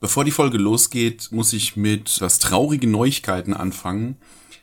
Bevor 0.00 0.24
die 0.24 0.30
Folge 0.30 0.58
losgeht, 0.58 1.28
muss 1.32 1.52
ich 1.52 1.76
mit 1.76 2.20
was 2.20 2.38
traurigen 2.38 2.90
Neuigkeiten 2.92 3.52
anfangen. 3.52 4.16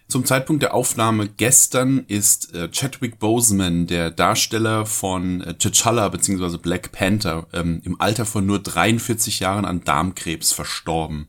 Zum 0.08 0.24
Zeitpunkt 0.24 0.62
der 0.62 0.74
Aufnahme 0.74 1.28
gestern 1.28 2.06
ist 2.08 2.54
äh, 2.54 2.70
Chadwick 2.72 3.20
Boseman, 3.20 3.88
der 3.88 4.12
Darsteller 4.12 4.86
von 4.86 5.42
äh, 5.42 5.56
T'Challa 5.60 6.10
bzw. 6.10 6.58
Black 6.58 6.92
Panther, 6.92 7.48
ähm, 7.54 7.82
im 7.84 8.00
Alter 8.00 8.26
von 8.26 8.46
nur 8.46 8.60
43 8.60 9.40
Jahren 9.40 9.66
an 9.66 9.84
Darmkrebs 9.84 10.54
verstorben. 10.54 11.28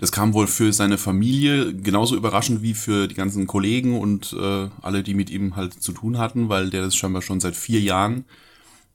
Das 0.00 0.12
kam 0.12 0.32
wohl 0.32 0.46
für 0.46 0.72
seine 0.72 0.96
Familie 0.96 1.74
genauso 1.74 2.16
überraschend 2.16 2.62
wie 2.62 2.74
für 2.74 3.06
die 3.06 3.16
ganzen 3.16 3.46
Kollegen 3.46 4.00
und 4.00 4.32
äh, 4.32 4.68
alle, 4.80 5.02
die 5.02 5.14
mit 5.14 5.28
ihm 5.28 5.56
halt 5.56 5.74
zu 5.74 5.92
tun 5.92 6.16
hatten, 6.16 6.48
weil 6.48 6.70
der 6.70 6.82
das 6.82 6.96
scheinbar 6.96 7.20
schon 7.20 7.40
seit 7.40 7.56
vier 7.56 7.80
Jahren 7.80 8.24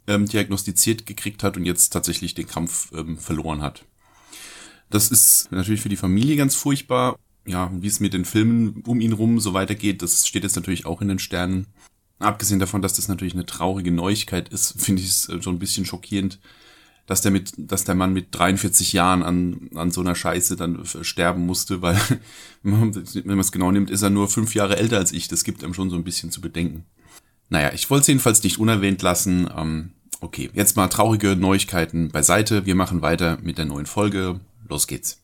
ähm, 0.08 0.26
diagnostiziert 0.26 1.06
gekriegt 1.06 1.44
hat 1.44 1.58
und 1.58 1.66
jetzt 1.66 1.90
tatsächlich 1.90 2.34
den 2.34 2.48
Kampf 2.48 2.92
ähm, 2.94 3.18
verloren 3.18 3.62
hat. 3.62 3.86
Das 4.90 5.10
ist 5.10 5.52
natürlich 5.52 5.82
für 5.82 5.90
die 5.90 5.96
Familie 5.96 6.36
ganz 6.36 6.56
furchtbar. 6.56 7.18
Ja, 7.46 7.72
wie 7.74 7.88
es 7.88 8.00
mit 8.00 8.14
den 8.14 8.26
Filmen 8.26 8.84
um 8.86 9.02
ihn 9.02 9.12
rum 9.12 9.40
so 9.40 9.54
weitergeht, 9.54 10.02
das 10.02 10.28
steht 10.28 10.44
jetzt 10.44 10.56
natürlich 10.56 10.86
auch 10.86 11.02
in 11.02 11.10
den 11.10 11.20
Sternen. 11.20 11.68
Abgesehen 12.20 12.60
davon, 12.60 12.82
dass 12.82 12.94
das 12.94 13.10
natürlich 13.10 13.34
eine 13.34 13.46
traurige 13.46 13.92
Neuigkeit 13.92 14.50
ist, 14.50 14.76
finde 14.82 15.02
ich 15.02 15.10
es 15.10 15.32
schon 15.42 15.56
ein 15.56 15.60
bisschen 15.60 15.86
schockierend, 15.86 16.40
dass 17.06 17.22
der 17.22 17.32
mit, 17.32 17.54
dass 17.58 17.84
der 17.84 17.96
Mann 17.96 18.14
mit 18.14 18.28
43 18.32 18.94
Jahren 18.94 19.24
an, 19.24 19.70
an 19.76 19.92
so 19.92 20.02
einer 20.02 20.16
Scheiße 20.16 20.56
dann 20.56 20.86
sterben 21.02 21.46
musste, 21.46 21.82
weil, 21.82 22.00
wenn 22.64 22.94
man 23.26 23.40
es 23.40 23.52
genau 23.52 23.72
nimmt, 23.72 23.90
ist 23.90 24.04
er 24.04 24.10
nur 24.10 24.30
fünf 24.30 24.56
Jahre 24.56 24.78
älter 24.78 24.98
als 24.98 25.12
ich. 25.12 25.28
Das 25.28 25.44
gibt 25.44 25.64
einem 25.64 25.74
schon 25.74 25.90
so 25.90 25.96
ein 25.96 26.04
bisschen 26.04 26.32
zu 26.32 26.40
bedenken. 26.40 26.86
Naja, 27.50 27.72
ich 27.74 27.90
wollte 27.90 28.02
es 28.02 28.08
jedenfalls 28.08 28.44
nicht 28.44 28.60
unerwähnt 28.60 29.02
lassen. 29.02 29.50
Ähm, 29.56 29.93
okay, 30.24 30.50
jetzt 30.54 30.78
mal 30.78 30.88
traurige 30.88 31.36
Neuigkeiten 31.36 32.10
beiseite. 32.10 32.66
Wir 32.66 32.76
machen 32.76 33.02
weiter 33.02 33.38
mit 33.44 33.58
der 33.58 33.66
neuen 33.66 33.86
Folge. 33.86 34.40
Los 34.68 34.88
geht's. 34.88 35.20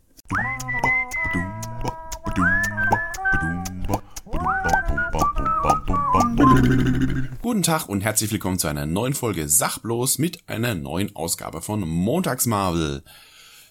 Guten 7.42 7.64
Tag 7.64 7.88
und 7.88 8.02
herzlich 8.02 8.32
willkommen 8.32 8.60
zu 8.60 8.68
einer 8.68 8.86
neuen 8.86 9.14
Folge 9.14 9.48
Sachbloß 9.48 10.20
mit 10.20 10.48
einer 10.48 10.76
neuen 10.76 11.16
Ausgabe 11.16 11.62
von 11.62 11.82
Montagsmarvel. 11.82 13.04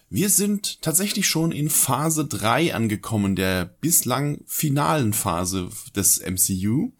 Wir 0.09 0.29
sind 0.29 0.81
tatsächlich 0.81 1.27
schon 1.27 1.51
in 1.51 1.69
Phase 1.69 2.25
3 2.25 2.73
angekommen, 2.73 3.35
der 3.35 3.65
bislang 3.65 4.39
finalen 4.47 5.13
Phase 5.13 5.69
des 5.95 6.19
MCU. 6.19 6.91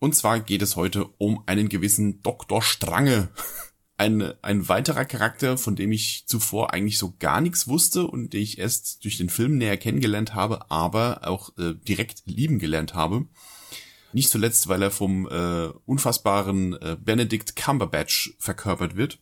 Und 0.00 0.16
zwar 0.16 0.40
geht 0.40 0.62
es 0.62 0.76
heute 0.76 1.04
um 1.18 1.44
einen 1.46 1.68
gewissen 1.68 2.22
Dr. 2.22 2.62
Strange. 2.62 3.28
Ein, 3.96 4.32
ein 4.40 4.66
weiterer 4.66 5.04
Charakter, 5.04 5.58
von 5.58 5.76
dem 5.76 5.92
ich 5.92 6.24
zuvor 6.26 6.72
eigentlich 6.72 6.96
so 6.96 7.16
gar 7.18 7.42
nichts 7.42 7.68
wusste 7.68 8.06
und 8.06 8.32
den 8.32 8.40
ich 8.40 8.56
erst 8.56 9.04
durch 9.04 9.18
den 9.18 9.28
Film 9.28 9.58
näher 9.58 9.76
kennengelernt 9.76 10.34
habe, 10.34 10.70
aber 10.70 11.28
auch 11.28 11.50
äh, 11.58 11.74
direkt 11.74 12.22
lieben 12.24 12.58
gelernt 12.58 12.94
habe. 12.94 13.26
Nicht 14.14 14.30
zuletzt, 14.30 14.68
weil 14.68 14.80
er 14.80 14.90
vom 14.90 15.28
äh, 15.28 15.66
unfassbaren 15.84 16.80
äh, 16.80 16.96
Benedict 16.98 17.56
Cumberbatch 17.56 18.34
verkörpert 18.38 18.96
wird, 18.96 19.18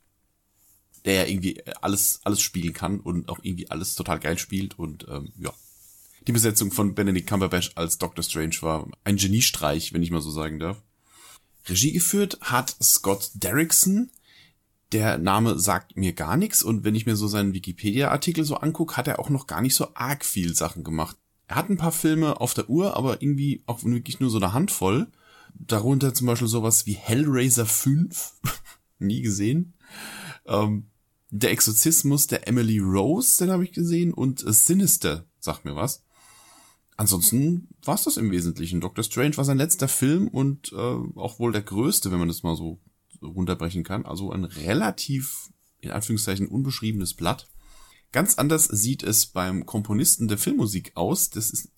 der 1.05 1.15
ja 1.15 1.25
irgendwie 1.25 1.61
alles, 1.81 2.20
alles 2.23 2.41
spielen 2.41 2.73
kann 2.73 3.01
und 3.01 3.31
auch 3.31 3.41
irgendwie 3.42 3.69
alles 3.73 3.97
total 3.97 4.20
geil 4.20 4.39
spielt 4.39 4.79
und 4.79 5.09
ähm, 5.11 5.33
ja, 5.41 5.53
die 6.29 6.33
Besetzung 6.33 6.71
von 6.71 6.95
Benedict 6.95 7.27
Cumberbatch 7.27 7.73
als 7.75 7.97
Doctor 7.97 8.23
Strange 8.23 8.57
war 8.61 8.87
ein 9.03 9.17
Geniestreich, 9.17 9.95
wenn 9.95 10.03
ich 10.03 10.11
mal 10.11 10.21
so 10.21 10.31
sagen 10.31 10.59
darf. 10.59 10.83
Regie 11.67 11.93
geführt 11.93 12.39
hat 12.43 12.77
Scott 12.83 13.31
Derrickson. 13.33 14.11
Der 14.93 15.17
Name 15.17 15.59
sagt 15.59 15.97
mir 15.97 16.12
gar 16.12 16.37
nichts 16.37 16.62
und 16.62 16.85
wenn 16.85 16.95
ich 16.95 17.07
mir 17.07 17.17
so 17.17 17.29
seinen 17.29 17.55
Wikipedia-Artikel 17.55 18.45
so 18.45 18.57
angucke, 18.57 18.98
hat 18.98 19.09
er 19.09 19.19
auch 19.19 19.31
noch 19.31 19.47
gar 19.47 19.62
nicht 19.62 19.75
so 19.75 19.89
arg 19.95 20.23
viel 20.23 20.55
Sachen 20.55 20.85
gemacht. 20.85 21.17
Er 21.47 21.57
hat 21.57 21.70
ein 21.70 21.79
paar 21.79 21.93
Filme 21.93 22.42
auf 22.42 22.53
der 22.53 22.69
Uhr, 22.69 22.95
aber 22.95 23.23
irgendwie 23.23 23.63
auch 23.65 23.83
wirklich 23.85 24.20
nur 24.20 24.29
so 24.29 24.37
eine 24.37 24.53
Handvoll. 24.53 25.07
Darunter 25.55 26.13
zum 26.13 26.27
Beispiel 26.27 26.48
sowas 26.48 26.85
wie 26.85 26.92
Hellraiser 26.92 27.64
5. 27.64 28.35
Nie 28.98 29.23
gesehen. 29.23 29.73
Ähm, 30.45 30.89
der 31.31 31.52
Exorzismus 31.52 32.27
der 32.27 32.47
Emily 32.47 32.81
Rose, 32.81 33.42
den 33.42 33.51
habe 33.51 33.64
ich 33.64 33.73
gesehen. 33.73 34.13
Und 34.13 34.45
Sinister, 34.47 35.25
sagt 35.41 35.64
mir 35.64 35.75
was 35.75 36.02
ansonsten 36.98 37.69
war 37.83 37.95
es 37.95 38.05
das 38.05 38.19
im 38.19 38.31
Wesentlichen. 38.31 38.83
Doctor 38.83 39.03
Strange 39.03 39.39
war 39.39 39.45
sein 39.47 39.57
letzter 39.57 39.89
Film 39.89 40.29
und 40.29 40.73
äh, 40.73 40.77
auch 40.77 41.39
wohl 41.39 41.53
der 41.53 41.63
größte, 41.63 42.11
wenn 42.13 42.19
man 42.19 42.29
das 42.29 42.42
mal 42.42 42.57
so 42.57 42.79
runterbrechen 43.23 43.85
kann. 43.85 44.05
Also 44.05 44.31
ein 44.31 44.45
relativ, 44.45 45.51
in 45.81 45.91
Anführungszeichen, 45.91 46.48
unbeschriebenes 46.48 47.14
Blatt. 47.14 47.48
Ganz 48.13 48.35
anders 48.35 48.64
sieht 48.64 49.03
es 49.03 49.27
beim 49.27 49.64
Komponisten 49.64 50.29
der 50.29 50.39
Filmmusik 50.39 50.92
aus. 50.95 51.31
Das 51.31 51.51
ist, 51.51 51.70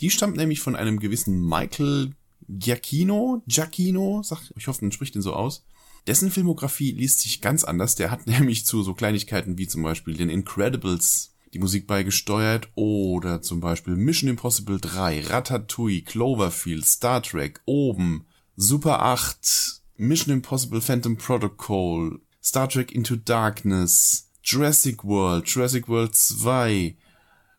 die 0.00 0.10
stammt 0.10 0.36
nämlich 0.36 0.60
von 0.60 0.74
einem 0.74 0.98
gewissen 0.98 1.44
Michael 1.44 2.14
Giacchino, 2.48 3.42
Giacchino, 3.46 4.22
sag, 4.24 4.40
ich 4.56 4.66
hoffe, 4.66 4.84
man 4.84 4.92
spricht 4.92 5.14
ihn 5.14 5.22
so 5.22 5.34
aus. 5.34 5.64
Dessen 6.06 6.30
Filmografie 6.30 6.92
liest 6.92 7.20
sich 7.20 7.40
ganz 7.40 7.64
anders. 7.64 7.94
Der 7.94 8.10
hat 8.10 8.26
nämlich 8.26 8.66
zu 8.66 8.82
so 8.82 8.94
Kleinigkeiten 8.94 9.58
wie 9.58 9.68
zum 9.68 9.82
Beispiel 9.82 10.16
den 10.16 10.30
Incredibles 10.30 11.31
die 11.52 11.58
Musik 11.58 11.86
beigesteuert 11.86 12.68
oder 12.74 13.42
zum 13.42 13.60
Beispiel 13.60 13.94
Mission 13.94 14.30
Impossible 14.30 14.78
3, 14.80 15.26
Ratatouille, 15.26 16.02
Cloverfield, 16.02 16.86
Star 16.86 17.22
Trek, 17.22 17.60
Oben, 17.66 18.26
Super 18.56 19.02
8, 19.02 19.82
Mission 19.96 20.32
Impossible 20.32 20.80
Phantom 20.80 21.16
Protocol, 21.16 22.20
Star 22.42 22.68
Trek 22.68 22.92
Into 22.92 23.16
Darkness, 23.16 24.30
Jurassic 24.42 25.04
World, 25.04 25.46
Jurassic 25.46 25.88
World 25.88 26.16
2, 26.16 26.96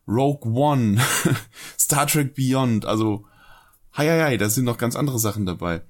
Rogue 0.08 0.46
One, 0.46 1.00
Star 1.78 2.06
Trek 2.06 2.34
Beyond, 2.34 2.86
also, 2.86 3.26
hei, 3.96 4.08
hei, 4.08 4.22
hei, 4.22 4.36
da 4.36 4.50
sind 4.50 4.64
noch 4.64 4.78
ganz 4.78 4.96
andere 4.96 5.18
Sachen 5.18 5.46
dabei. 5.46 5.82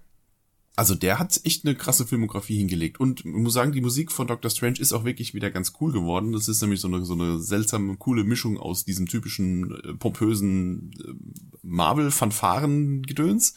Also 0.77 0.97
der 0.97 1.21
hat 1.21 1.41
echt 1.45 1.65
eine 1.65 1.77
krasse 1.77 2.05
Filmografie 2.05 2.57
hingelegt. 2.57 2.99
Und 2.99 3.25
muss 3.25 3.55
sagen, 3.55 3.73
die 3.73 3.81
Musik 3.81 4.11
von 4.11 4.27
Doctor 4.27 4.51
Strange 4.51 4.81
ist 4.81 4.93
auch 4.93 5.05
wirklich 5.05 5.33
wieder 5.33 5.51
ganz 5.51 5.75
cool 5.81 5.93
geworden. 5.93 6.33
Das 6.33 6.49
ist 6.49 6.61
nämlich 6.63 6.81
so 6.81 6.89
eine, 6.89 7.05
so 7.05 7.15
eine 7.15 7.39
seltsame, 7.39 7.97
coole 7.97 8.25
Mischung 8.25 8.59
aus 8.59 8.85
diesem 8.85 9.07
typischen 9.07 9.73
äh, 9.85 9.95
pompösen 9.95 10.91
äh, 10.99 11.13
Marvel-Fanfaren-Gedöns 11.63 13.55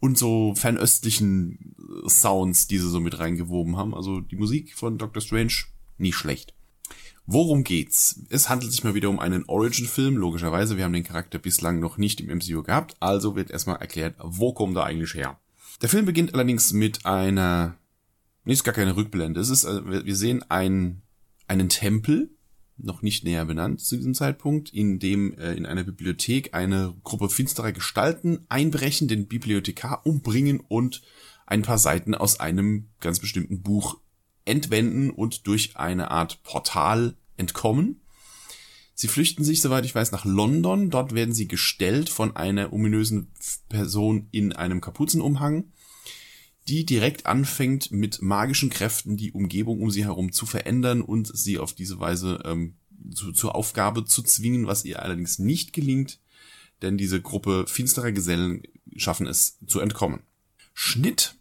und 0.00 0.18
so 0.18 0.54
fernöstlichen 0.54 1.74
äh, 2.04 2.08
Sounds, 2.08 2.66
die 2.66 2.78
sie 2.78 2.90
so 2.90 3.00
mit 3.00 3.18
reingewoben 3.18 3.78
haben. 3.78 3.94
Also 3.94 4.20
die 4.20 4.36
Musik 4.36 4.74
von 4.74 4.98
Doctor 4.98 5.22
Strange 5.22 5.54
nicht 5.96 6.16
schlecht. 6.16 6.52
Worum 7.24 7.64
geht's? 7.64 8.20
Es 8.28 8.48
handelt 8.50 8.72
sich 8.72 8.84
mal 8.84 8.94
wieder 8.94 9.08
um 9.08 9.18
einen 9.18 9.44
Origin-Film, 9.44 10.16
logischerweise. 10.16 10.76
Wir 10.76 10.84
haben 10.84 10.92
den 10.92 11.04
Charakter 11.04 11.38
bislang 11.38 11.78
noch 11.78 11.96
nicht 11.96 12.20
im 12.20 12.26
MCU 12.26 12.62
gehabt, 12.62 12.96
also 13.00 13.36
wird 13.36 13.50
erstmal 13.50 13.76
erklärt, 13.76 14.16
wo 14.18 14.52
kommt 14.52 14.76
er 14.76 14.84
eigentlich 14.84 15.14
her? 15.14 15.38
Der 15.82 15.88
Film 15.88 16.04
beginnt 16.04 16.34
allerdings 16.34 16.72
mit 16.72 17.06
einer, 17.06 17.78
nee, 18.44 18.52
ist 18.52 18.64
gar 18.64 18.74
keine 18.74 18.96
Rückblende. 18.96 19.40
Es 19.40 19.48
ist, 19.48 19.64
äh, 19.64 20.04
wir 20.04 20.16
sehen 20.16 20.44
ein, 20.48 21.02
einen 21.46 21.68
Tempel, 21.68 22.30
noch 22.76 23.02
nicht 23.02 23.24
näher 23.24 23.44
benannt 23.44 23.80
zu 23.80 23.96
diesem 23.96 24.14
Zeitpunkt, 24.14 24.72
in 24.72 24.98
dem 24.98 25.34
äh, 25.34 25.52
in 25.52 25.66
einer 25.66 25.84
Bibliothek 25.84 26.54
eine 26.54 26.94
Gruppe 27.04 27.28
finsterer 27.28 27.72
Gestalten 27.72 28.46
einbrechen, 28.48 29.08
den 29.08 29.26
Bibliothekar 29.26 30.06
umbringen 30.06 30.60
und 30.60 31.02
ein 31.46 31.62
paar 31.62 31.78
Seiten 31.78 32.14
aus 32.14 32.40
einem 32.40 32.88
ganz 33.00 33.18
bestimmten 33.18 33.62
Buch 33.62 33.98
entwenden 34.44 35.10
und 35.10 35.46
durch 35.46 35.76
eine 35.76 36.10
Art 36.10 36.42
Portal 36.42 37.16
entkommen. 37.36 37.99
Sie 39.00 39.08
flüchten 39.08 39.44
sich, 39.44 39.62
soweit 39.62 39.86
ich 39.86 39.94
weiß, 39.94 40.12
nach 40.12 40.26
London. 40.26 40.90
Dort 40.90 41.14
werden 41.14 41.32
sie 41.32 41.48
gestellt 41.48 42.10
von 42.10 42.36
einer 42.36 42.70
ominösen 42.70 43.32
Person 43.70 44.28
in 44.30 44.52
einem 44.52 44.82
Kapuzenumhang, 44.82 45.72
die 46.68 46.84
direkt 46.84 47.24
anfängt, 47.24 47.92
mit 47.92 48.20
magischen 48.20 48.68
Kräften 48.68 49.16
die 49.16 49.32
Umgebung 49.32 49.80
um 49.80 49.90
sie 49.90 50.04
herum 50.04 50.32
zu 50.32 50.44
verändern 50.44 51.00
und 51.00 51.34
sie 51.34 51.56
auf 51.56 51.72
diese 51.72 51.98
Weise 51.98 52.42
ähm, 52.44 52.74
zu, 53.14 53.32
zur 53.32 53.54
Aufgabe 53.54 54.04
zu 54.04 54.22
zwingen, 54.22 54.66
was 54.66 54.84
ihr 54.84 55.00
allerdings 55.02 55.38
nicht 55.38 55.72
gelingt, 55.72 56.20
denn 56.82 56.98
diese 56.98 57.22
Gruppe 57.22 57.64
finsterer 57.68 58.12
Gesellen 58.12 58.64
schaffen 58.96 59.26
es 59.26 59.56
zu 59.66 59.80
entkommen. 59.80 60.24
Schnitt. 60.74 61.36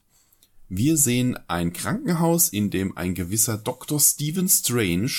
Wir 0.70 0.96
sehen 0.96 1.38
ein 1.50 1.74
Krankenhaus, 1.74 2.48
in 2.48 2.70
dem 2.70 2.96
ein 2.96 3.16
gewisser 3.16 3.58
Dr. 3.58 4.00
Stephen 4.00 4.48
Strange, 4.48 5.12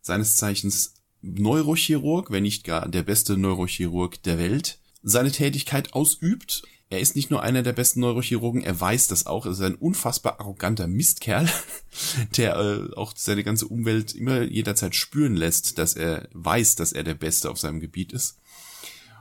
seines 0.00 0.36
Zeichens 0.36 0.94
Neurochirurg, 1.22 2.30
wenn 2.30 2.44
nicht 2.44 2.64
gar 2.64 2.88
der 2.88 3.02
beste 3.02 3.36
Neurochirurg 3.36 4.22
der 4.22 4.38
Welt, 4.38 4.78
seine 5.02 5.30
Tätigkeit 5.30 5.94
ausübt. 5.94 6.62
Er 6.90 7.00
ist 7.00 7.16
nicht 7.16 7.30
nur 7.30 7.42
einer 7.42 7.62
der 7.62 7.74
besten 7.74 8.00
Neurochirurgen, 8.00 8.62
er 8.62 8.80
weiß 8.80 9.08
das 9.08 9.26
auch. 9.26 9.44
Er 9.44 9.52
ist 9.52 9.60
ein 9.60 9.74
unfassbar 9.74 10.40
arroganter 10.40 10.86
Mistkerl, 10.86 11.48
der 12.36 12.56
äh, 12.56 12.94
auch 12.94 13.12
seine 13.14 13.44
ganze 13.44 13.66
Umwelt 13.66 14.14
immer 14.14 14.42
jederzeit 14.42 14.94
spüren 14.94 15.36
lässt, 15.36 15.76
dass 15.78 15.94
er 15.94 16.28
weiß, 16.32 16.76
dass 16.76 16.92
er 16.92 17.04
der 17.04 17.14
Beste 17.14 17.50
auf 17.50 17.58
seinem 17.58 17.80
Gebiet 17.80 18.12
ist. 18.12 18.38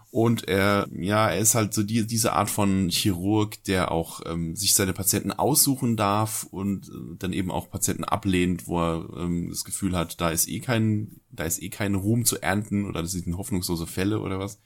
Und 0.10 0.48
er, 0.48 0.88
ja, 0.94 1.30
er 1.30 1.40
ist 1.40 1.54
halt 1.54 1.74
so 1.74 1.84
die, 1.84 2.08
diese 2.08 2.32
Art 2.34 2.50
von 2.50 2.90
Chirurg, 2.90 3.62
der 3.66 3.92
auch 3.92 4.22
ähm, 4.26 4.56
sich 4.56 4.74
seine 4.74 4.94
Patienten 4.94 5.34
aussuchen 5.34 5.98
darf 5.98 6.48
und 6.50 6.88
äh, 6.88 7.16
dann 7.20 7.34
eben 7.34 7.52
auch 7.52 7.70
Patienten 7.70 8.06
ablehnt, 8.06 8.68
wo 8.68 8.80
er 8.80 9.10
ähm, 9.18 9.50
das 9.50 9.66
Gefühl 9.66 9.98
hat, 9.98 10.22
da 10.22 10.30
ist 10.30 10.48
eh 10.48 10.60
kein, 10.60 11.20
da 11.30 11.44
ist 11.44 11.62
eh 11.62 11.70
kein 11.70 11.94
Ruhm 11.94 12.24
zu 12.24 12.42
ernten 12.42 12.86
oder 12.86 13.02
das 13.02 13.12
sind 13.12 13.38
hoffnungslose 13.38 13.86
Fälle 13.86 14.22
oder 14.22 14.40
was. 14.40 14.60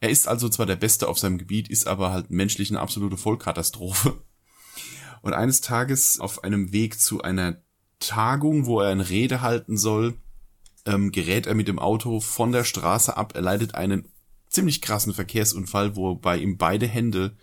Er 0.00 0.10
ist 0.10 0.28
also 0.28 0.48
zwar 0.50 0.66
der 0.66 0.76
Beste 0.76 1.08
auf 1.08 1.18
seinem 1.18 1.38
Gebiet, 1.38 1.68
ist 1.68 1.86
aber 1.86 2.12
halt 2.12 2.30
menschlich 2.30 2.70
eine 2.70 2.80
absolute 2.80 3.16
Vollkatastrophe. 3.16 4.22
Und 5.22 5.32
eines 5.32 5.62
Tages 5.62 6.20
auf 6.20 6.44
einem 6.44 6.72
Weg 6.72 7.00
zu 7.00 7.22
einer 7.22 7.62
Tagung, 7.98 8.66
wo 8.66 8.80
er 8.80 8.90
eine 8.90 9.08
Rede 9.08 9.40
halten 9.40 9.78
soll, 9.78 10.14
ähm, 10.84 11.12
gerät 11.12 11.46
er 11.46 11.54
mit 11.54 11.66
dem 11.66 11.78
Auto 11.78 12.20
von 12.20 12.52
der 12.52 12.64
Straße 12.64 13.16
ab, 13.16 13.32
er 13.34 13.40
leidet 13.42 13.74
einen 13.74 14.06
ziemlich 14.56 14.80
krassen 14.80 15.14
Verkehrsunfall, 15.14 15.96
wobei 15.96 16.38
ihm 16.38 16.56
beide 16.56 16.86
Hände 16.86 17.36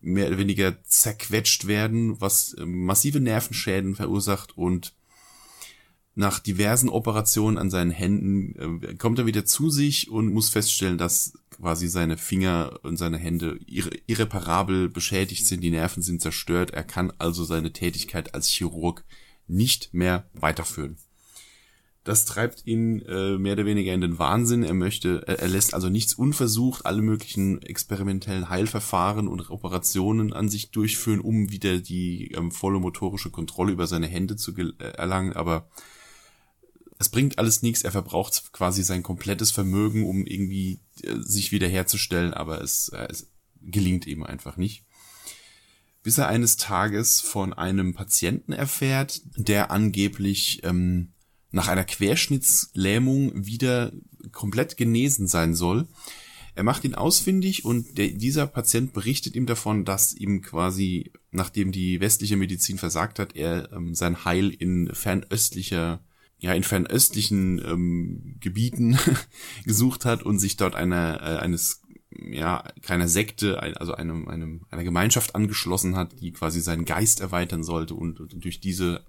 mehr 0.00 0.28
oder 0.28 0.38
weniger 0.38 0.82
zerquetscht 0.84 1.66
werden, 1.66 2.20
was 2.20 2.54
ähm, 2.58 2.84
massive 2.84 3.20
Nervenschäden 3.20 3.96
verursacht 3.96 4.56
und 4.56 4.94
nach 6.14 6.38
diversen 6.38 6.88
Operationen 6.88 7.58
an 7.58 7.70
seinen 7.70 7.90
Händen 7.90 8.82
äh, 8.82 8.94
kommt 8.94 9.18
er 9.18 9.26
wieder 9.26 9.44
zu 9.44 9.70
sich 9.70 10.10
und 10.10 10.32
muss 10.32 10.50
feststellen, 10.50 10.98
dass 10.98 11.32
quasi 11.50 11.88
seine 11.88 12.16
Finger 12.18 12.80
und 12.82 12.98
seine 12.98 13.16
Hände 13.18 13.58
irre 13.66 13.90
irreparabel 14.06 14.88
beschädigt 14.88 15.46
sind, 15.46 15.62
die 15.62 15.70
Nerven 15.70 16.02
sind 16.02 16.20
zerstört, 16.20 16.70
er 16.70 16.84
kann 16.84 17.12
also 17.18 17.44
seine 17.44 17.72
Tätigkeit 17.72 18.34
als 18.34 18.48
Chirurg 18.48 19.04
nicht 19.46 19.94
mehr 19.94 20.28
weiterführen. 20.34 20.96
Das 22.06 22.24
treibt 22.24 22.64
ihn 22.68 23.02
äh, 23.02 23.36
mehr 23.36 23.54
oder 23.54 23.66
weniger 23.66 23.92
in 23.92 24.00
den 24.00 24.20
Wahnsinn. 24.20 24.62
Er 24.62 24.74
möchte, 24.74 25.24
er, 25.26 25.40
er 25.40 25.48
lässt 25.48 25.74
also 25.74 25.88
nichts 25.88 26.14
unversucht, 26.14 26.86
alle 26.86 27.02
möglichen 27.02 27.60
experimentellen 27.62 28.48
Heilverfahren 28.48 29.26
und 29.26 29.50
Operationen 29.50 30.32
an 30.32 30.48
sich 30.48 30.70
durchführen, 30.70 31.18
um 31.18 31.50
wieder 31.50 31.80
die 31.80 32.30
ähm, 32.30 32.52
volle 32.52 32.78
motorische 32.78 33.30
Kontrolle 33.30 33.72
über 33.72 33.88
seine 33.88 34.06
Hände 34.06 34.36
zu 34.36 34.56
äh, 34.56 34.72
erlangen. 34.78 35.32
Aber 35.32 35.68
es 37.00 37.08
bringt 37.08 37.40
alles 37.40 37.62
nichts. 37.62 37.82
Er 37.82 37.90
verbraucht 37.90 38.52
quasi 38.52 38.84
sein 38.84 39.02
komplettes 39.02 39.50
Vermögen, 39.50 40.06
um 40.06 40.26
irgendwie 40.26 40.78
äh, 41.02 41.16
sich 41.18 41.50
wiederherzustellen, 41.50 42.32
aber 42.32 42.60
es, 42.60 42.88
äh, 42.90 43.08
es 43.10 43.32
gelingt 43.60 44.06
ihm 44.06 44.22
einfach 44.22 44.56
nicht 44.56 44.84
bis 46.04 46.18
er 46.18 46.28
eines 46.28 46.56
Tages 46.56 47.20
von 47.20 47.52
einem 47.52 47.92
Patienten 47.92 48.52
erfährt, 48.52 49.22
der 49.36 49.72
angeblich 49.72 50.60
ähm, 50.62 51.08
nach 51.50 51.68
einer 51.68 51.84
Querschnittslähmung 51.84 53.46
wieder 53.46 53.92
komplett 54.32 54.76
genesen 54.76 55.26
sein 55.26 55.54
soll. 55.54 55.86
Er 56.56 56.62
macht 56.62 56.84
ihn 56.84 56.94
ausfindig 56.94 57.66
und 57.66 57.98
der, 57.98 58.08
dieser 58.08 58.46
Patient 58.46 58.94
berichtet 58.94 59.36
ihm 59.36 59.44
davon, 59.44 59.84
dass 59.84 60.14
ihm 60.14 60.40
quasi, 60.40 61.12
nachdem 61.30 61.70
die 61.70 62.00
westliche 62.00 62.38
Medizin 62.38 62.78
versagt 62.78 63.18
hat, 63.18 63.36
er 63.36 63.70
ähm, 63.72 63.94
sein 63.94 64.24
Heil 64.24 64.48
in 64.48 64.92
fernöstlicher, 64.94 66.00
ja, 66.38 66.54
in 66.54 66.62
fernöstlichen 66.62 67.58
ähm, 67.58 68.36
Gebieten 68.40 68.98
gesucht 69.66 70.06
hat 70.06 70.22
und 70.22 70.38
sich 70.38 70.56
dort 70.56 70.74
einer, 70.74 71.20
äh, 71.20 71.38
eines, 71.42 71.82
ja, 72.10 72.64
keiner 72.80 73.06
Sekte, 73.06 73.62
also 73.78 73.92
einem, 73.92 74.26
einem, 74.28 74.64
einer 74.70 74.84
Gemeinschaft 74.84 75.34
angeschlossen 75.34 75.94
hat, 75.94 76.20
die 76.20 76.32
quasi 76.32 76.62
seinen 76.62 76.86
Geist 76.86 77.20
erweitern 77.20 77.64
sollte 77.64 77.94
und, 77.94 78.18
und 78.18 78.42
durch 78.42 78.60
diese 78.60 79.04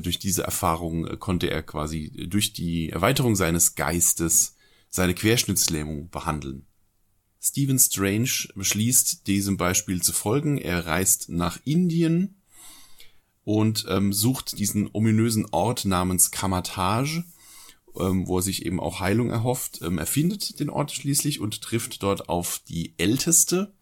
durch 0.00 0.18
diese 0.18 0.42
Erfahrung 0.42 1.06
äh, 1.06 1.16
konnte 1.16 1.50
er 1.50 1.62
quasi 1.62 2.10
durch 2.28 2.52
die 2.52 2.90
Erweiterung 2.90 3.36
seines 3.36 3.74
Geistes 3.74 4.56
seine 4.88 5.14
Querschnittslähmung 5.14 6.08
behandeln. 6.10 6.66
Stephen 7.40 7.78
Strange 7.78 8.48
beschließt, 8.54 9.26
diesem 9.26 9.56
Beispiel 9.56 10.00
zu 10.00 10.12
folgen. 10.12 10.56
Er 10.56 10.86
reist 10.86 11.28
nach 11.28 11.58
Indien 11.64 12.36
und 13.42 13.84
ähm, 13.88 14.12
sucht 14.12 14.58
diesen 14.58 14.88
ominösen 14.92 15.46
Ort 15.50 15.84
namens 15.84 16.30
Kamatage, 16.30 17.24
ähm, 17.98 18.26
wo 18.26 18.38
er 18.38 18.42
sich 18.42 18.64
eben 18.64 18.80
auch 18.80 19.00
Heilung 19.00 19.30
erhofft. 19.30 19.82
Ähm, 19.82 19.98
er 19.98 20.06
findet 20.06 20.58
den 20.60 20.70
Ort 20.70 20.92
schließlich 20.92 21.40
und 21.40 21.60
trifft 21.60 22.02
dort 22.02 22.30
auf 22.30 22.60
die 22.66 22.94
Älteste, 22.96 23.74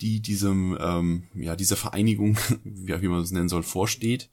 die 0.00 0.20
diesem, 0.20 0.78
ähm, 0.80 1.24
ja, 1.34 1.56
dieser 1.56 1.76
Vereinigung, 1.76 2.38
wie 2.64 3.08
man 3.08 3.20
es 3.20 3.32
nennen 3.32 3.50
soll, 3.50 3.62
vorsteht 3.62 4.30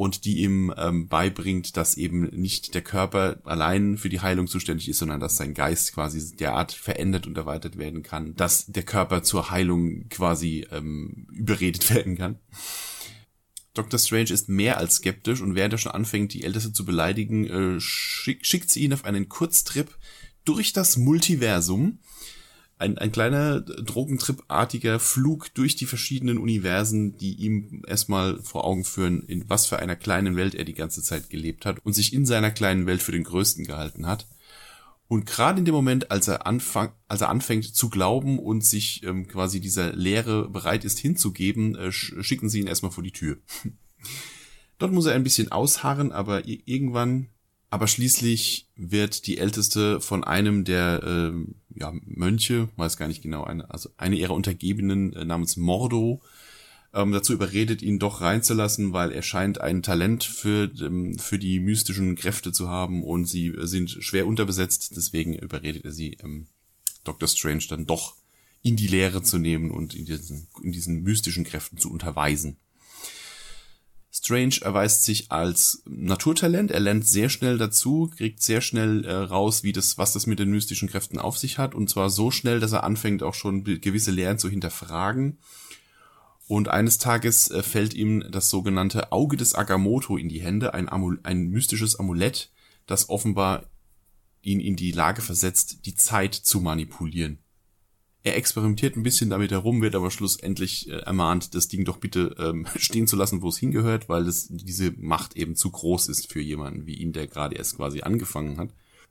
und 0.00 0.24
die 0.24 0.38
ihm 0.38 0.72
ähm, 0.78 1.08
beibringt, 1.08 1.76
dass 1.76 1.98
eben 1.98 2.22
nicht 2.30 2.72
der 2.74 2.80
Körper 2.80 3.38
allein 3.44 3.98
für 3.98 4.08
die 4.08 4.20
Heilung 4.20 4.46
zuständig 4.46 4.88
ist, 4.88 4.96
sondern 4.96 5.20
dass 5.20 5.36
sein 5.36 5.52
Geist 5.52 5.92
quasi 5.92 6.34
derart 6.36 6.72
verändert 6.72 7.26
und 7.26 7.36
erweitert 7.36 7.76
werden 7.76 8.02
kann, 8.02 8.34
dass 8.34 8.64
der 8.64 8.84
Körper 8.84 9.22
zur 9.22 9.50
Heilung 9.50 10.08
quasi 10.08 10.66
ähm, 10.70 11.26
überredet 11.30 11.90
werden 11.94 12.16
kann. 12.16 12.38
Dr. 13.74 14.00
Strange 14.00 14.30
ist 14.30 14.48
mehr 14.48 14.78
als 14.78 14.96
skeptisch 14.96 15.42
und 15.42 15.54
während 15.54 15.74
er 15.74 15.78
schon 15.78 15.92
anfängt, 15.92 16.32
die 16.32 16.44
Älteste 16.44 16.72
zu 16.72 16.86
beleidigen, 16.86 17.46
äh, 17.46 17.78
schick, 17.78 18.46
schickt 18.46 18.70
sie 18.70 18.80
ihn 18.84 18.94
auf 18.94 19.04
einen 19.04 19.28
Kurztrip 19.28 19.98
durch 20.46 20.72
das 20.72 20.96
Multiversum 20.96 21.98
ein, 22.80 22.98
ein 22.98 23.12
kleiner 23.12 23.60
Drogentrip-artiger 23.60 24.98
Flug 24.98 25.52
durch 25.54 25.76
die 25.76 25.86
verschiedenen 25.86 26.38
Universen, 26.38 27.16
die 27.16 27.34
ihm 27.34 27.82
erstmal 27.86 28.42
vor 28.42 28.64
Augen 28.64 28.84
führen, 28.84 29.22
in 29.24 29.48
was 29.48 29.66
für 29.66 29.78
einer 29.78 29.96
kleinen 29.96 30.36
Welt 30.36 30.54
er 30.54 30.64
die 30.64 30.74
ganze 30.74 31.02
Zeit 31.02 31.30
gelebt 31.30 31.66
hat 31.66 31.84
und 31.84 31.92
sich 31.92 32.12
in 32.12 32.26
seiner 32.26 32.50
kleinen 32.50 32.86
Welt 32.86 33.02
für 33.02 33.12
den 33.12 33.24
Größten 33.24 33.66
gehalten 33.66 34.06
hat. 34.06 34.26
Und 35.08 35.26
gerade 35.26 35.58
in 35.58 35.64
dem 35.64 35.74
Moment, 35.74 36.10
als 36.10 36.28
er, 36.28 36.46
anfang, 36.46 36.92
als 37.08 37.20
er 37.20 37.28
anfängt 37.28 37.74
zu 37.74 37.90
glauben 37.90 38.38
und 38.38 38.64
sich 38.64 39.02
ähm, 39.02 39.26
quasi 39.26 39.60
dieser 39.60 39.92
Lehre 39.92 40.48
bereit 40.48 40.84
ist 40.84 40.98
hinzugeben, 41.00 41.74
äh, 41.74 41.92
schicken 41.92 42.48
sie 42.48 42.60
ihn 42.60 42.68
erstmal 42.68 42.92
vor 42.92 43.04
die 43.04 43.12
Tür. 43.12 43.38
Dort 44.78 44.92
muss 44.92 45.06
er 45.06 45.14
ein 45.14 45.24
bisschen 45.24 45.52
ausharren, 45.52 46.12
aber 46.12 46.46
irgendwann 46.46 47.28
aber 47.70 47.86
schließlich 47.86 48.68
wird 48.74 49.26
die 49.28 49.38
älteste 49.38 50.00
von 50.00 50.24
einem 50.24 50.64
der 50.64 51.02
äh, 51.04 51.32
ja, 51.74 51.92
Mönche, 52.04 52.68
weiß 52.76 52.96
gar 52.96 53.08
nicht 53.08 53.22
genau, 53.22 53.44
eine, 53.44 53.70
also 53.70 53.90
eine 53.96 54.16
ihrer 54.16 54.34
Untergebenen 54.34 55.12
äh, 55.14 55.24
namens 55.24 55.56
Mordo, 55.56 56.20
ähm, 56.92 57.12
dazu 57.12 57.32
überredet, 57.32 57.82
ihn 57.82 57.98
doch 57.98 58.20
reinzulassen, 58.20 58.92
weil 58.92 59.12
er 59.12 59.22
scheint 59.22 59.60
ein 59.60 59.82
Talent 59.82 60.24
für, 60.24 60.70
ähm, 60.80 61.18
für 61.18 61.38
die 61.38 61.60
mystischen 61.60 62.16
Kräfte 62.16 62.52
zu 62.52 62.68
haben 62.68 63.04
und 63.04 63.26
sie 63.26 63.54
sind 63.60 63.90
schwer 63.90 64.26
unterbesetzt, 64.26 64.96
deswegen 64.96 65.34
überredet 65.34 65.84
er 65.84 65.92
sie, 65.92 66.16
ähm, 66.22 66.46
Dr. 67.04 67.28
Strange 67.28 67.64
dann 67.68 67.86
doch 67.86 68.16
in 68.62 68.76
die 68.76 68.88
Lehre 68.88 69.22
zu 69.22 69.38
nehmen 69.38 69.70
und 69.70 69.94
in 69.94 70.04
diesen, 70.04 70.48
in 70.62 70.72
diesen 70.72 71.02
mystischen 71.02 71.44
Kräften 71.44 71.78
zu 71.78 71.90
unterweisen. 71.90 72.56
Strange 74.30 74.60
erweist 74.62 75.02
sich 75.02 75.32
als 75.32 75.82
Naturtalent. 75.86 76.70
Er 76.70 76.78
lernt 76.78 77.04
sehr 77.04 77.28
schnell 77.28 77.58
dazu, 77.58 78.08
kriegt 78.16 78.40
sehr 78.40 78.60
schnell 78.60 79.04
äh, 79.04 79.12
raus, 79.12 79.64
wie 79.64 79.72
das, 79.72 79.98
was 79.98 80.12
das 80.12 80.28
mit 80.28 80.38
den 80.38 80.50
mystischen 80.50 80.88
Kräften 80.88 81.18
auf 81.18 81.36
sich 81.36 81.58
hat. 81.58 81.74
Und 81.74 81.90
zwar 81.90 82.10
so 82.10 82.30
schnell, 82.30 82.60
dass 82.60 82.70
er 82.70 82.84
anfängt, 82.84 83.24
auch 83.24 83.34
schon 83.34 83.64
gewisse 83.64 84.12
Lehren 84.12 84.38
zu 84.38 84.48
hinterfragen. 84.48 85.38
Und 86.46 86.68
eines 86.68 86.98
Tages 86.98 87.50
äh, 87.50 87.64
fällt 87.64 87.92
ihm 87.92 88.24
das 88.30 88.50
sogenannte 88.50 89.10
Auge 89.10 89.36
des 89.36 89.56
Agamotto 89.56 90.16
in 90.16 90.28
die 90.28 90.40
Hände, 90.40 90.74
ein, 90.74 90.88
Amul 90.88 91.18
ein 91.24 91.48
mystisches 91.48 91.98
Amulett, 91.98 92.52
das 92.86 93.08
offenbar 93.08 93.64
ihn 94.42 94.60
in 94.60 94.76
die 94.76 94.92
Lage 94.92 95.22
versetzt, 95.22 95.86
die 95.86 95.96
Zeit 95.96 96.36
zu 96.36 96.60
manipulieren. 96.60 97.38
Er 98.22 98.36
experimentiert 98.36 98.96
ein 98.96 99.02
bisschen 99.02 99.30
damit 99.30 99.50
herum, 99.50 99.80
wird 99.80 99.94
aber 99.94 100.10
schlussendlich 100.10 100.90
äh, 100.90 100.98
ermahnt, 100.98 101.54
das 101.54 101.68
Ding 101.68 101.84
doch 101.84 101.96
bitte 101.96 102.34
ähm, 102.38 102.66
stehen 102.76 103.06
zu 103.06 103.16
lassen, 103.16 103.40
wo 103.40 103.48
es 103.48 103.58
hingehört, 103.58 104.08
weil 104.08 104.24
das, 104.24 104.48
diese 104.50 104.92
Macht 104.98 105.36
eben 105.36 105.56
zu 105.56 105.70
groß 105.70 106.08
ist 106.08 106.30
für 106.30 106.40
jemanden 106.40 106.86
wie 106.86 106.94
ihn, 106.94 107.12
der 107.12 107.26
gerade 107.26 107.56
erst 107.56 107.76
quasi 107.76 108.02
angefangen 108.02 108.58
hat. 108.58 108.70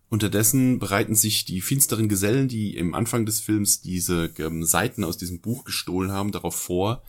Unterdessen 0.09 0.79
bereiten 0.79 1.15
sich 1.15 1.45
die 1.45 1.61
finsteren 1.61 2.09
Gesellen, 2.09 2.47
die 2.47 2.75
im 2.75 2.95
Anfang 2.95 3.25
des 3.25 3.39
Films 3.39 3.81
diese 3.81 4.31
ähm, 4.39 4.63
Seiten 4.63 5.03
aus 5.03 5.17
diesem 5.17 5.39
Buch 5.39 5.63
gestohlen 5.63 6.11
haben, 6.11 6.31
darauf 6.31 6.55
vor, 6.55 7.03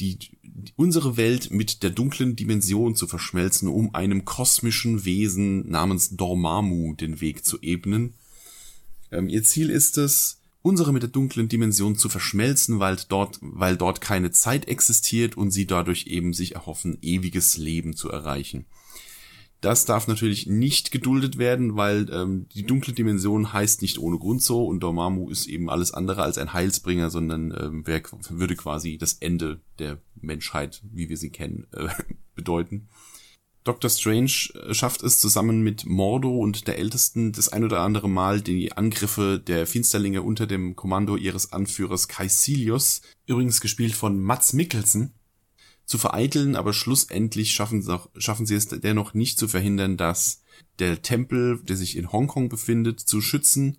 die, 0.00 0.18
die, 0.18 0.72
unsere 0.76 1.16
Welt 1.16 1.50
mit 1.50 1.82
der 1.82 1.90
dunklen 1.90 2.36
Dimension 2.36 2.94
zu 2.94 3.06
verschmelzen, 3.06 3.68
um 3.68 3.94
einem 3.94 4.24
kosmischen 4.24 5.04
Wesen 5.04 5.68
namens 5.68 6.16
Dormammu 6.16 6.94
den 6.94 7.20
Weg 7.20 7.44
zu 7.44 7.60
ebnen. 7.60 8.14
Ähm, 9.10 9.28
ihr 9.28 9.42
Ziel 9.42 9.70
ist 9.70 9.98
es, 9.98 10.37
unsere 10.62 10.92
mit 10.92 11.02
der 11.02 11.10
dunklen 11.10 11.48
Dimension 11.48 11.96
zu 11.96 12.08
verschmelzen, 12.08 12.80
weil 12.80 12.96
dort, 13.08 13.38
weil 13.40 13.76
dort 13.76 14.00
keine 14.00 14.30
Zeit 14.30 14.68
existiert 14.68 15.36
und 15.36 15.50
sie 15.50 15.66
dadurch 15.66 16.06
eben 16.06 16.32
sich 16.32 16.54
erhoffen, 16.54 16.98
ewiges 17.00 17.56
Leben 17.56 17.94
zu 17.94 18.10
erreichen. 18.10 18.66
Das 19.60 19.84
darf 19.84 20.06
natürlich 20.06 20.46
nicht 20.46 20.92
geduldet 20.92 21.36
werden, 21.36 21.76
weil 21.76 22.08
ähm, 22.12 22.46
die 22.54 22.62
dunkle 22.62 22.92
Dimension 22.92 23.52
heißt 23.52 23.82
nicht 23.82 23.98
ohne 23.98 24.18
Grund 24.18 24.40
so 24.40 24.64
und 24.64 24.80
Dormammu 24.80 25.30
ist 25.30 25.46
eben 25.46 25.68
alles 25.68 25.92
andere 25.92 26.22
als 26.22 26.38
ein 26.38 26.52
Heilsbringer, 26.52 27.10
sondern 27.10 27.50
ähm, 27.50 27.82
wer, 27.84 28.00
würde 28.30 28.54
quasi 28.54 28.98
das 28.98 29.14
Ende 29.14 29.60
der 29.80 29.98
Menschheit, 30.20 30.80
wie 30.92 31.08
wir 31.08 31.16
sie 31.16 31.30
kennen, 31.30 31.66
äh, 31.72 31.88
bedeuten. 32.36 32.88
Doctor 33.68 33.90
Strange 33.90 34.32
äh, 34.54 34.72
schafft 34.72 35.02
es 35.02 35.18
zusammen 35.18 35.60
mit 35.60 35.84
Mordo 35.84 36.30
und 36.30 36.66
der 36.66 36.78
Ältesten 36.78 37.32
das 37.32 37.50
ein 37.50 37.64
oder 37.64 37.80
andere 37.80 38.08
Mal 38.08 38.40
die 38.40 38.72
Angriffe 38.72 39.38
der 39.38 39.66
Finsterlinge 39.66 40.22
unter 40.22 40.46
dem 40.46 40.74
Kommando 40.74 41.16
ihres 41.16 41.52
Anführers 41.52 42.08
Caecilius, 42.08 43.02
übrigens 43.26 43.60
gespielt 43.60 43.94
von 43.94 44.22
Mats 44.22 44.54
Mikkelsen, 44.54 45.12
zu 45.84 45.98
vereiteln, 45.98 46.56
aber 46.56 46.72
schlussendlich 46.72 47.52
schaffen 47.52 47.82
sie, 47.82 47.92
auch, 47.92 48.08
schaffen 48.16 48.46
sie 48.46 48.54
es 48.54 48.68
dennoch 48.68 49.12
nicht 49.12 49.38
zu 49.38 49.48
verhindern, 49.48 49.98
dass 49.98 50.42
der 50.78 51.02
Tempel, 51.02 51.60
der 51.62 51.76
sich 51.76 51.98
in 51.98 52.10
Hongkong 52.10 52.48
befindet, 52.48 53.00
zu 53.00 53.20
schützen. 53.20 53.76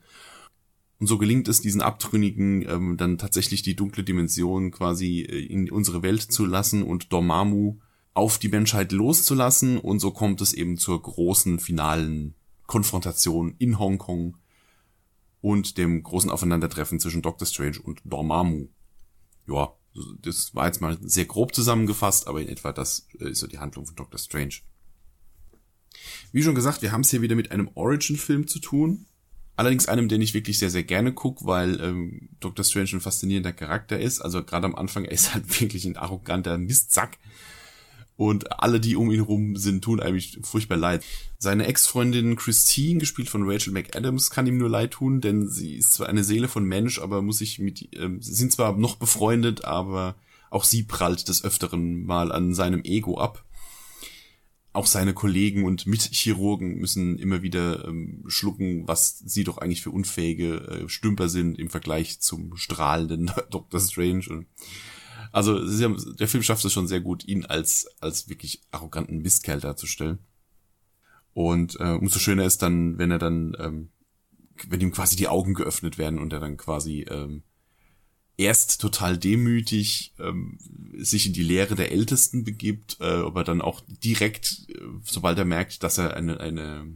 Und 1.00 1.08
so 1.08 1.18
gelingt 1.18 1.48
es 1.48 1.62
diesen 1.62 1.82
Abtrünnigen 1.82 2.62
ähm, 2.70 2.98
dann 2.98 3.18
tatsächlich 3.18 3.64
die 3.64 3.76
dunkle 3.76 4.04
Dimension 4.04 4.70
quasi 4.70 5.22
äh, 5.22 5.46
in 5.46 5.72
unsere 5.72 6.04
Welt 6.04 6.22
zu 6.22 6.46
lassen 6.46 6.84
und 6.84 7.12
Dormammu 7.12 7.80
auf 8.14 8.38
die 8.38 8.50
Menschheit 8.50 8.92
loszulassen 8.92 9.78
und 9.78 10.00
so 10.00 10.12
kommt 10.12 10.42
es 10.42 10.54
eben 10.54 10.78
zur 10.78 11.02
großen 11.02 11.60
finalen 11.60 12.36
Konfrontation 12.68 13.56
in 13.58 13.80
Hongkong 13.80 14.38
und 15.42 15.78
dem 15.78 16.04
großen 16.04 16.30
Aufeinandertreffen 16.30 17.00
zwischen 17.00 17.22
Doctor 17.22 17.48
Strange 17.48 17.80
und 17.82 18.02
Dormammu. 18.04 18.68
Ja, 19.48 19.74
das 20.22 20.54
war 20.54 20.68
jetzt 20.68 20.82
mal 20.82 20.98
sehr 21.02 21.26
grob 21.26 21.56
zusammengefasst, 21.56 22.28
aber 22.28 22.42
in 22.42 22.50
etwa 22.50 22.72
das 22.72 23.08
äh, 23.20 23.30
ist 23.30 23.40
so 23.40 23.48
die 23.48 23.60
Handlung 23.60 23.86
von 23.86 23.96
Doctor 23.96 24.20
Strange. 24.20 24.56
Wie 26.32 26.44
schon 26.44 26.56
gesagt, 26.56 26.82
wir 26.82 26.92
haben 26.92 27.02
es 27.02 27.10
hier 27.10 27.22
wieder 27.22 27.36
mit 27.36 27.52
einem 27.52 27.70
Origin-Film 27.74 28.48
zu 28.48 28.60
tun. 28.60 29.06
Allerdings 29.56 29.88
einem, 29.88 30.08
den 30.08 30.22
ich 30.22 30.34
wirklich 30.34 30.58
sehr, 30.60 30.70
sehr 30.70 30.84
gerne 30.84 31.14
gucke, 31.14 31.46
weil 31.46 31.82
ähm, 31.82 32.30
Doctor 32.40 32.64
Strange 32.64 32.92
ein 32.94 33.02
faszinierender 33.02 33.52
Charakter 33.52 34.00
ist. 34.00 34.22
Also 34.22 34.44
gerade 34.44 34.66
am 34.66 34.76
Anfang, 34.76 35.06
er 35.06 35.12
ist 35.12 35.34
halt 35.34 35.60
wirklich 35.60 35.86
ein 35.86 35.98
arroganter 35.98 36.58
Mistsack 36.58 37.18
und 38.20 38.62
alle, 38.62 38.82
die 38.82 38.98
um 38.98 39.12
ihn 39.12 39.22
rum 39.22 39.56
sind, 39.56 39.82
tun 39.82 40.02
eigentlich 40.02 40.40
furchtbar 40.42 40.76
leid. 40.76 41.06
Seine 41.38 41.68
Ex-Freundin 41.68 42.36
Christine, 42.36 43.00
gespielt 43.00 43.30
von 43.30 43.50
Rachel 43.50 43.72
McAdams, 43.72 44.30
kann 44.30 44.46
ihm 44.46 44.58
nur 44.58 44.68
leid 44.68 44.92
tun, 44.92 45.22
denn 45.22 45.48
sie 45.48 45.76
ist 45.76 45.94
zwar 45.94 46.10
eine 46.10 46.26
Seele 46.26 46.50
von 46.50 46.66
Mensch, 46.66 47.00
aber 47.00 47.22
muss 47.22 47.38
sich 47.38 47.60
mit, 47.60 47.82
äh, 47.96 48.10
sie 48.20 48.34
sind 48.34 48.52
zwar 48.52 48.76
noch 48.76 48.98
befreundet, 48.98 49.64
aber 49.64 50.16
auch 50.50 50.66
sie 50.66 50.84
prallt 50.84 51.30
des 51.30 51.46
Öfteren 51.46 52.04
mal 52.04 52.34
an 52.34 52.54
seinem 52.54 52.84
Ego 52.84 53.18
ab. 53.18 53.46
Auch 54.74 54.86
seine 54.86 55.14
Kollegen 55.14 55.64
und 55.64 55.88
Mitchirurgen 55.88 56.78
müssen 56.78 57.18
immer 57.20 57.42
wieder 57.42 57.88
ähm, 57.88 58.26
schlucken, 58.28 58.86
was 58.86 59.20
sie 59.20 59.46
doch 59.46 59.60
eigentlich 59.60 59.82
für 59.82 59.92
unfähige 59.92 60.56
äh, 60.56 60.90
Stümper 60.90 61.30
sind 61.30 61.58
im 61.58 61.70
Vergleich 61.70 62.20
zum 62.20 62.58
strahlenden 62.58 63.32
Doctor 63.50 63.80
Strange. 63.80 64.26
Und 64.28 64.48
also 65.32 65.60
haben, 65.84 66.16
der 66.18 66.28
Film 66.28 66.44
schafft 66.44 66.66
es 66.66 66.74
schon 66.74 66.88
sehr 66.88 67.02
gut, 67.02 67.26
ihn 67.26 67.46
als, 67.46 67.88
als 68.00 68.30
wirklich 68.30 68.62
arroganten 68.72 69.22
Mistkerl 69.22 69.60
darzustellen. 69.60 70.20
Und 71.34 71.80
äh, 71.80 71.94
umso 71.94 72.20
schöner 72.20 72.46
ist 72.46 72.62
dann, 72.62 72.98
wenn 72.98 73.12
er 73.12 73.20
dann, 73.20 73.56
ähm, 73.60 73.90
wenn 74.68 74.82
ihm 74.82 74.92
quasi 74.92 75.16
die 75.16 75.28
Augen 75.28 75.54
geöffnet 75.54 75.98
werden 75.98 76.20
und 76.20 76.34
er 76.34 76.40
dann 76.40 76.58
quasi 76.58 77.06
ähm, 77.10 77.44
erst 78.40 78.82
total 78.82 79.18
demütig 79.18 80.14
ähm, 80.20 80.58
sich 80.98 81.28
in 81.28 81.34
die 81.34 81.44
Lehre 81.44 81.76
der 81.76 81.92
Ältesten 81.92 82.44
begibt, 82.44 82.98
äh, 83.00 83.04
aber 83.04 83.44
dann 83.44 83.62
auch 83.62 83.82
direkt, 83.88 84.66
äh, 84.70 84.82
sobald 85.04 85.38
er 85.38 85.46
merkt, 85.46 85.84
dass 85.84 85.98
er 85.98 86.16
eine, 86.16 86.40
eine, 86.40 86.88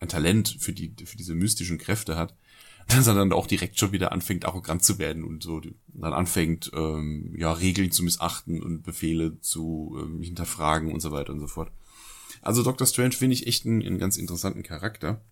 ein 0.00 0.08
Talent 0.08 0.56
für 0.58 0.72
die 0.72 0.92
für 1.04 1.16
diese 1.16 1.34
mystischen 1.34 1.78
Kräfte 1.78 2.16
hat, 2.16 2.36
dass 2.88 3.06
er 3.06 3.14
dann 3.14 3.32
auch 3.32 3.46
direkt 3.46 3.78
schon 3.78 3.92
wieder 3.92 4.12
anfängt, 4.12 4.44
arrogant 4.44 4.82
zu 4.82 4.98
werden 4.98 5.24
und 5.24 5.42
so 5.42 5.60
dann 5.88 6.12
anfängt, 6.12 6.70
ähm, 6.74 7.34
ja, 7.36 7.52
Regeln 7.52 7.90
zu 7.90 8.02
missachten 8.02 8.62
und 8.62 8.82
Befehle 8.82 9.40
zu 9.40 9.96
ähm, 10.00 10.22
hinterfragen 10.22 10.92
und 10.92 11.00
so 11.00 11.12
weiter 11.12 11.32
und 11.32 11.40
so 11.40 11.46
fort. 11.46 11.70
Also 12.42 12.62
Dr. 12.62 12.86
Strange 12.86 13.12
finde 13.12 13.34
ich 13.34 13.46
echt 13.46 13.64
einen, 13.64 13.82
einen 13.82 13.98
ganz 13.98 14.16
interessanten 14.16 14.62
Charakter. 14.62 15.24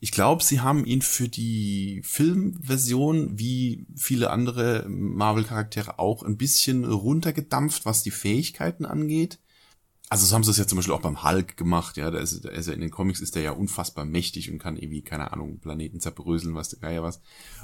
Ich 0.00 0.12
glaube, 0.12 0.42
sie 0.42 0.60
haben 0.60 0.86
ihn 0.86 1.02
für 1.02 1.28
die 1.28 2.00
Filmversion 2.04 3.38
wie 3.38 3.86
viele 3.94 4.30
andere 4.30 4.86
Marvel-Charaktere 4.88 5.98
auch 5.98 6.22
ein 6.22 6.38
bisschen 6.38 6.84
runtergedampft, 6.84 7.84
was 7.84 8.02
die 8.02 8.10
Fähigkeiten 8.10 8.86
angeht 8.86 9.38
also 10.12 10.26
so 10.26 10.34
haben 10.34 10.42
sie 10.42 10.50
es 10.50 10.58
ja 10.58 10.66
zum 10.66 10.74
Beispiel 10.74 10.92
auch 10.92 11.00
beim 11.00 11.22
Hulk 11.22 11.56
gemacht, 11.56 11.96
ja, 11.96 12.10
da 12.10 12.18
ist, 12.18 12.44
da 12.44 12.48
ist 12.48 12.66
er 12.66 12.74
in 12.74 12.80
den 12.80 12.90
Comics 12.90 13.20
ist 13.20 13.36
er 13.36 13.42
ja 13.42 13.52
unfassbar 13.52 14.04
mächtig 14.04 14.50
und 14.50 14.58
kann 14.58 14.76
irgendwie, 14.76 15.02
keine 15.02 15.32
Ahnung, 15.32 15.60
Planeten 15.60 16.00
zerbröseln, 16.00 16.56
was 16.56 16.68
der 16.68 16.80
Geier 16.80 17.04
was. 17.04 17.20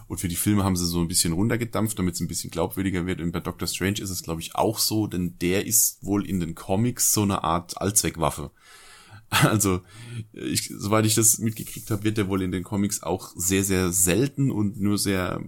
Und 0.07 0.19
für 0.19 0.29
die 0.29 0.37
Filme 0.37 0.63
haben 0.63 0.77
sie 0.77 0.87
so 0.87 1.01
ein 1.01 1.09
bisschen 1.09 1.33
runtergedampft, 1.33 1.99
damit 1.99 2.15
es 2.15 2.21
ein 2.21 2.29
bisschen 2.29 2.53
glaubwürdiger 2.53 3.05
wird. 3.05 3.21
Und 3.21 3.33
bei 3.33 3.41
Doctor 3.41 3.67
Strange 3.67 4.01
ist 4.01 4.11
es, 4.11 4.23
glaube 4.23 4.43
ich, 4.43 4.55
auch 4.55 4.79
so, 4.79 5.09
denn 5.09 5.37
der 5.41 5.67
ist 5.67 6.05
wohl 6.05 6.25
in 6.25 6.39
den 6.39 6.55
Comics 6.55 7.13
so 7.13 7.23
eine 7.23 7.43
Art 7.43 7.81
Allzweckwaffe. 7.81 8.53
Also, 9.29 9.81
ich, 10.33 10.73
soweit 10.77 11.05
ich 11.05 11.17
das 11.17 11.39
mitgekriegt 11.39 11.91
habe, 11.91 12.05
wird 12.05 12.17
der 12.17 12.29
wohl 12.29 12.43
in 12.43 12.53
den 12.53 12.63
Comics 12.63 13.03
auch 13.03 13.33
sehr, 13.35 13.65
sehr 13.65 13.93
selten 13.93 14.51
und 14.51 14.81
nur 14.81 14.99
sehr 14.99 15.43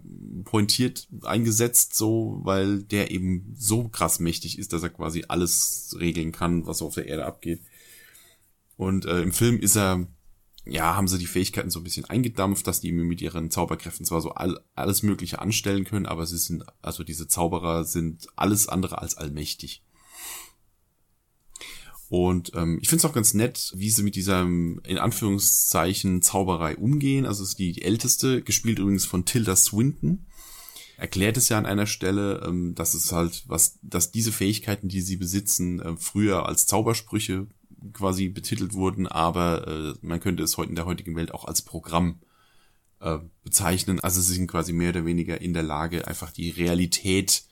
pointiert 0.44 1.08
eingesetzt, 1.22 1.94
so, 1.94 2.40
weil 2.42 2.82
der 2.82 3.10
eben 3.12 3.54
so 3.56 3.88
krass 3.88 4.18
mächtig 4.18 4.58
ist, 4.58 4.72
dass 4.72 4.82
er 4.82 4.90
quasi 4.90 5.24
alles 5.28 5.96
regeln 5.98 6.32
kann, 6.32 6.66
was 6.66 6.82
auf 6.82 6.94
der 6.94 7.06
Erde 7.06 7.26
abgeht. 7.26 7.62
Und 8.76 9.06
äh, 9.06 9.22
im 9.22 9.32
Film 9.32 9.58
ist 9.58 9.76
er, 9.76 10.06
ja, 10.64 10.96
haben 10.96 11.08
sie 11.08 11.18
die 11.18 11.26
Fähigkeiten 11.26 11.70
so 11.70 11.80
ein 11.80 11.84
bisschen 11.84 12.04
eingedampft, 12.04 12.66
dass 12.66 12.80
die 12.80 12.92
mit 12.92 13.20
ihren 13.20 13.50
Zauberkräften 13.50 14.04
zwar 14.04 14.20
so 14.20 14.30
all, 14.30 14.60
alles 14.74 15.02
Mögliche 15.02 15.40
anstellen 15.40 15.84
können, 15.84 16.06
aber 16.06 16.26
sie 16.26 16.38
sind, 16.38 16.64
also 16.82 17.04
diese 17.04 17.28
Zauberer 17.28 17.84
sind 17.84 18.26
alles 18.36 18.68
andere 18.68 18.98
als 18.98 19.16
allmächtig. 19.16 19.82
Und 22.08 22.52
ähm, 22.54 22.78
ich 22.80 22.88
finde 22.88 23.00
es 23.00 23.04
auch 23.04 23.14
ganz 23.14 23.34
nett, 23.34 23.72
wie 23.76 23.90
sie 23.90 24.02
mit 24.02 24.16
dieser 24.16 24.42
in 24.42 24.98
Anführungszeichen 24.98 26.22
Zauberei 26.22 26.76
umgehen. 26.76 27.26
Also 27.26 27.42
es 27.42 27.50
ist 27.50 27.58
die, 27.58 27.72
die 27.72 27.82
älteste, 27.82 28.42
gespielt 28.42 28.78
übrigens 28.78 29.04
von 29.04 29.26
Tilda 29.26 29.56
Swinton. 29.56 30.26
Erklärt 30.96 31.36
es 31.36 31.48
ja 31.48 31.58
an 31.58 31.66
einer 31.66 31.86
Stelle, 31.86 32.42
ähm, 32.46 32.74
dass 32.74 32.94
es 32.94 33.12
halt, 33.12 33.44
was, 33.46 33.78
dass 33.82 34.10
diese 34.10 34.32
Fähigkeiten, 34.32 34.88
die 34.88 35.02
sie 35.02 35.16
besitzen, 35.16 35.80
äh, 35.80 35.96
früher 35.96 36.46
als 36.46 36.66
Zaubersprüche 36.66 37.46
quasi 37.92 38.28
betitelt 38.28 38.72
wurden, 38.72 39.06
aber 39.06 39.68
äh, 39.68 39.94
man 40.00 40.20
könnte 40.20 40.42
es 40.42 40.56
heute 40.56 40.70
in 40.70 40.76
der 40.76 40.86
heutigen 40.86 41.14
Welt 41.14 41.32
auch 41.32 41.44
als 41.44 41.62
Programm 41.62 42.20
äh, 43.00 43.18
bezeichnen. 43.44 44.00
Also 44.00 44.20
sie 44.20 44.34
sind 44.34 44.48
quasi 44.48 44.72
mehr 44.72 44.90
oder 44.90 45.04
weniger 45.04 45.40
in 45.40 45.52
der 45.52 45.62
Lage, 45.62 46.08
einfach 46.08 46.32
die 46.32 46.50
Realität 46.50 47.44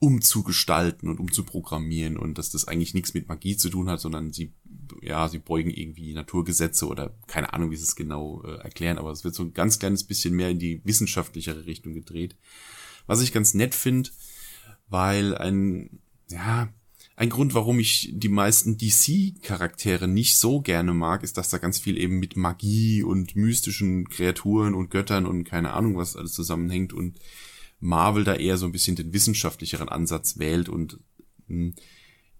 umzugestalten 0.00 1.10
und 1.10 1.20
umzuprogrammieren 1.20 2.16
und 2.16 2.38
dass 2.38 2.50
das 2.50 2.66
eigentlich 2.66 2.94
nichts 2.94 3.12
mit 3.12 3.28
Magie 3.28 3.56
zu 3.56 3.68
tun 3.68 3.88
hat, 3.90 4.00
sondern 4.00 4.32
sie, 4.32 4.54
ja, 5.02 5.28
sie 5.28 5.38
beugen 5.38 5.70
irgendwie 5.70 6.14
Naturgesetze 6.14 6.88
oder 6.88 7.14
keine 7.26 7.52
Ahnung, 7.52 7.70
wie 7.70 7.76
sie 7.76 7.84
es 7.84 7.96
genau 7.96 8.42
äh, 8.42 8.56
erklären, 8.62 8.96
aber 8.96 9.10
es 9.10 9.24
wird 9.24 9.34
so 9.34 9.42
ein 9.42 9.52
ganz 9.52 9.78
kleines 9.78 10.04
bisschen 10.04 10.34
mehr 10.34 10.48
in 10.48 10.58
die 10.58 10.80
wissenschaftlichere 10.84 11.66
Richtung 11.66 11.92
gedreht. 11.92 12.34
Was 13.06 13.20
ich 13.20 13.32
ganz 13.32 13.52
nett 13.52 13.74
finde, 13.74 14.08
weil 14.88 15.36
ein, 15.36 16.00
ja, 16.30 16.72
ein 17.16 17.28
Grund, 17.28 17.52
warum 17.52 17.78
ich 17.78 18.10
die 18.14 18.30
meisten 18.30 18.78
DC-Charaktere 18.78 20.08
nicht 20.08 20.38
so 20.38 20.62
gerne 20.62 20.94
mag, 20.94 21.22
ist, 21.22 21.36
dass 21.36 21.50
da 21.50 21.58
ganz 21.58 21.78
viel 21.78 21.98
eben 21.98 22.18
mit 22.18 22.38
Magie 22.38 23.02
und 23.02 23.36
mystischen 23.36 24.08
Kreaturen 24.08 24.74
und 24.74 24.90
Göttern 24.90 25.26
und 25.26 25.44
keine 25.44 25.74
Ahnung 25.74 25.98
was 25.98 26.16
alles 26.16 26.32
zusammenhängt 26.32 26.94
und 26.94 27.18
Marvel 27.80 28.24
da 28.24 28.34
eher 28.34 28.56
so 28.56 28.66
ein 28.66 28.72
bisschen 28.72 28.96
den 28.96 29.12
wissenschaftlicheren 29.12 29.88
Ansatz 29.88 30.38
wählt 30.38 30.68
und 30.68 30.98
mh, 31.48 31.72
hm, 31.72 31.74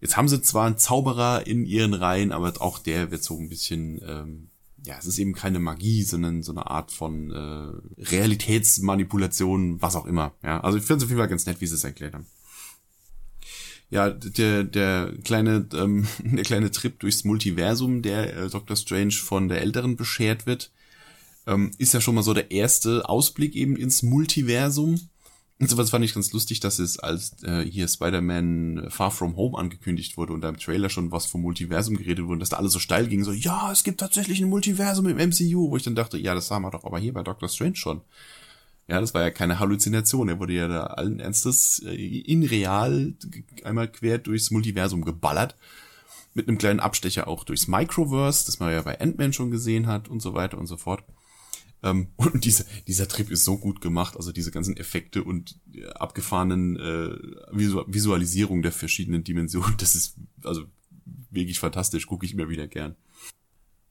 jetzt 0.00 0.16
haben 0.16 0.28
sie 0.28 0.42
zwar 0.42 0.66
einen 0.66 0.78
Zauberer 0.78 1.46
in 1.46 1.66
ihren 1.66 1.94
Reihen, 1.94 2.32
aber 2.32 2.52
auch 2.60 2.78
der 2.78 3.10
wird 3.10 3.22
so 3.22 3.38
ein 3.38 3.48
bisschen, 3.48 4.00
ähm, 4.06 4.48
ja, 4.84 4.96
es 4.98 5.06
ist 5.06 5.18
eben 5.18 5.34
keine 5.34 5.58
Magie, 5.58 6.02
sondern 6.02 6.42
so 6.42 6.52
eine 6.52 6.70
Art 6.70 6.90
von 6.90 7.30
äh, 7.30 8.02
Realitätsmanipulation, 8.02 9.82
was 9.82 9.96
auch 9.96 10.06
immer. 10.06 10.34
Ja, 10.42 10.60
also 10.60 10.78
ich 10.78 10.84
finde 10.84 10.98
es 10.98 11.04
auf 11.04 11.10
jeden 11.10 11.20
Fall 11.20 11.28
ganz 11.28 11.46
nett, 11.46 11.60
wie 11.60 11.66
sie 11.66 11.74
es 11.74 11.84
erklärt 11.84 12.14
haben. 12.14 12.26
Ja, 13.90 14.08
der, 14.08 14.64
der 14.64 15.12
kleine, 15.24 15.66
ähm, 15.74 16.06
der 16.24 16.44
kleine 16.44 16.70
Trip 16.70 16.98
durchs 16.98 17.24
Multiversum, 17.24 18.02
der 18.02 18.36
äh, 18.36 18.48
Doctor 18.48 18.76
Strange 18.76 19.12
von 19.12 19.48
der 19.48 19.60
Älteren 19.60 19.96
beschert 19.96 20.46
wird, 20.46 20.70
ähm, 21.46 21.72
ist 21.78 21.92
ja 21.92 22.00
schon 22.00 22.14
mal 22.14 22.22
so 22.22 22.32
der 22.32 22.50
erste 22.50 23.08
Ausblick 23.08 23.54
eben 23.56 23.76
ins 23.76 24.02
Multiversum. 24.02 25.09
Und 25.60 25.68
sowas 25.68 25.90
fand 25.90 26.02
ich 26.06 26.14
ganz 26.14 26.32
lustig, 26.32 26.60
dass 26.60 26.78
es 26.78 26.98
als 26.98 27.42
äh, 27.42 27.60
hier 27.60 27.86
Spider-Man 27.86 28.86
Far 28.88 29.10
From 29.10 29.36
Home 29.36 29.58
angekündigt 29.58 30.16
wurde 30.16 30.32
und 30.32 30.40
da 30.40 30.48
im 30.48 30.56
Trailer 30.56 30.88
schon 30.88 31.12
was 31.12 31.26
vom 31.26 31.42
Multiversum 31.42 31.98
geredet 31.98 32.24
wurde, 32.24 32.40
dass 32.40 32.48
da 32.48 32.56
alles 32.56 32.72
so 32.72 32.78
steil 32.78 33.08
ging, 33.08 33.24
so, 33.24 33.32
ja, 33.32 33.70
es 33.70 33.84
gibt 33.84 34.00
tatsächlich 34.00 34.40
ein 34.40 34.48
Multiversum 34.48 35.06
im 35.06 35.18
MCU, 35.18 35.70
wo 35.70 35.76
ich 35.76 35.82
dann 35.82 35.94
dachte, 35.94 36.16
ja, 36.16 36.34
das 36.34 36.50
haben 36.50 36.62
wir 36.62 36.70
doch 36.70 36.84
aber 36.84 36.98
hier 36.98 37.12
bei 37.12 37.22
Doctor 37.22 37.50
Strange 37.50 37.76
schon. 37.76 38.00
Ja, 38.88 39.02
das 39.02 39.12
war 39.12 39.20
ja 39.20 39.30
keine 39.30 39.58
Halluzination, 39.58 40.30
er 40.30 40.40
wurde 40.40 40.54
ja 40.54 40.66
da 40.66 40.84
allen 40.84 41.20
Ernstes 41.20 41.82
äh, 41.84 41.94
in 41.94 42.42
real 42.42 43.12
einmal 43.62 43.88
quer 43.88 44.16
durchs 44.16 44.50
Multiversum 44.50 45.04
geballert. 45.04 45.56
Mit 46.32 46.48
einem 46.48 46.56
kleinen 46.56 46.80
Abstecher 46.80 47.28
auch 47.28 47.44
durchs 47.44 47.68
Microverse, 47.68 48.46
das 48.46 48.60
man 48.60 48.72
ja 48.72 48.80
bei 48.80 48.98
Ant-Man 48.98 49.34
schon 49.34 49.50
gesehen 49.50 49.88
hat 49.88 50.08
und 50.08 50.20
so 50.20 50.32
weiter 50.32 50.56
und 50.56 50.68
so 50.68 50.78
fort. 50.78 51.04
Ähm, 51.82 52.08
und 52.16 52.44
dieser, 52.44 52.64
dieser 52.86 53.08
Trip 53.08 53.30
ist 53.30 53.44
so 53.44 53.58
gut 53.58 53.80
gemacht, 53.80 54.16
also 54.16 54.32
diese 54.32 54.50
ganzen 54.50 54.76
Effekte 54.76 55.24
und 55.24 55.58
äh, 55.74 55.86
abgefahrenen 55.86 56.76
äh, 56.76 57.16
Visu 57.52 57.84
Visualisierung 57.86 58.62
der 58.62 58.72
verschiedenen 58.72 59.24
Dimensionen, 59.24 59.76
das 59.78 59.94
ist 59.94 60.16
also 60.44 60.64
wirklich 61.30 61.60
fantastisch, 61.60 62.06
gucke 62.06 62.26
ich 62.26 62.34
immer 62.34 62.48
wieder 62.48 62.66
gern. 62.66 62.96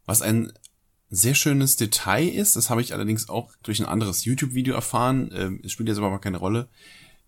Was 0.05 0.21
ein 0.21 0.51
sehr 1.09 1.35
schönes 1.35 1.75
Detail 1.75 2.27
ist, 2.27 2.55
das 2.55 2.69
habe 2.69 2.81
ich 2.81 2.93
allerdings 2.93 3.29
auch 3.29 3.51
durch 3.63 3.79
ein 3.79 3.87
anderes 3.87 4.25
YouTube-Video 4.25 4.75
erfahren, 4.75 5.31
ähm, 5.33 5.61
es 5.63 5.71
spielt 5.71 5.89
jetzt 5.89 5.97
aber 5.97 6.09
mal 6.09 6.19
keine 6.19 6.37
Rolle, 6.37 6.69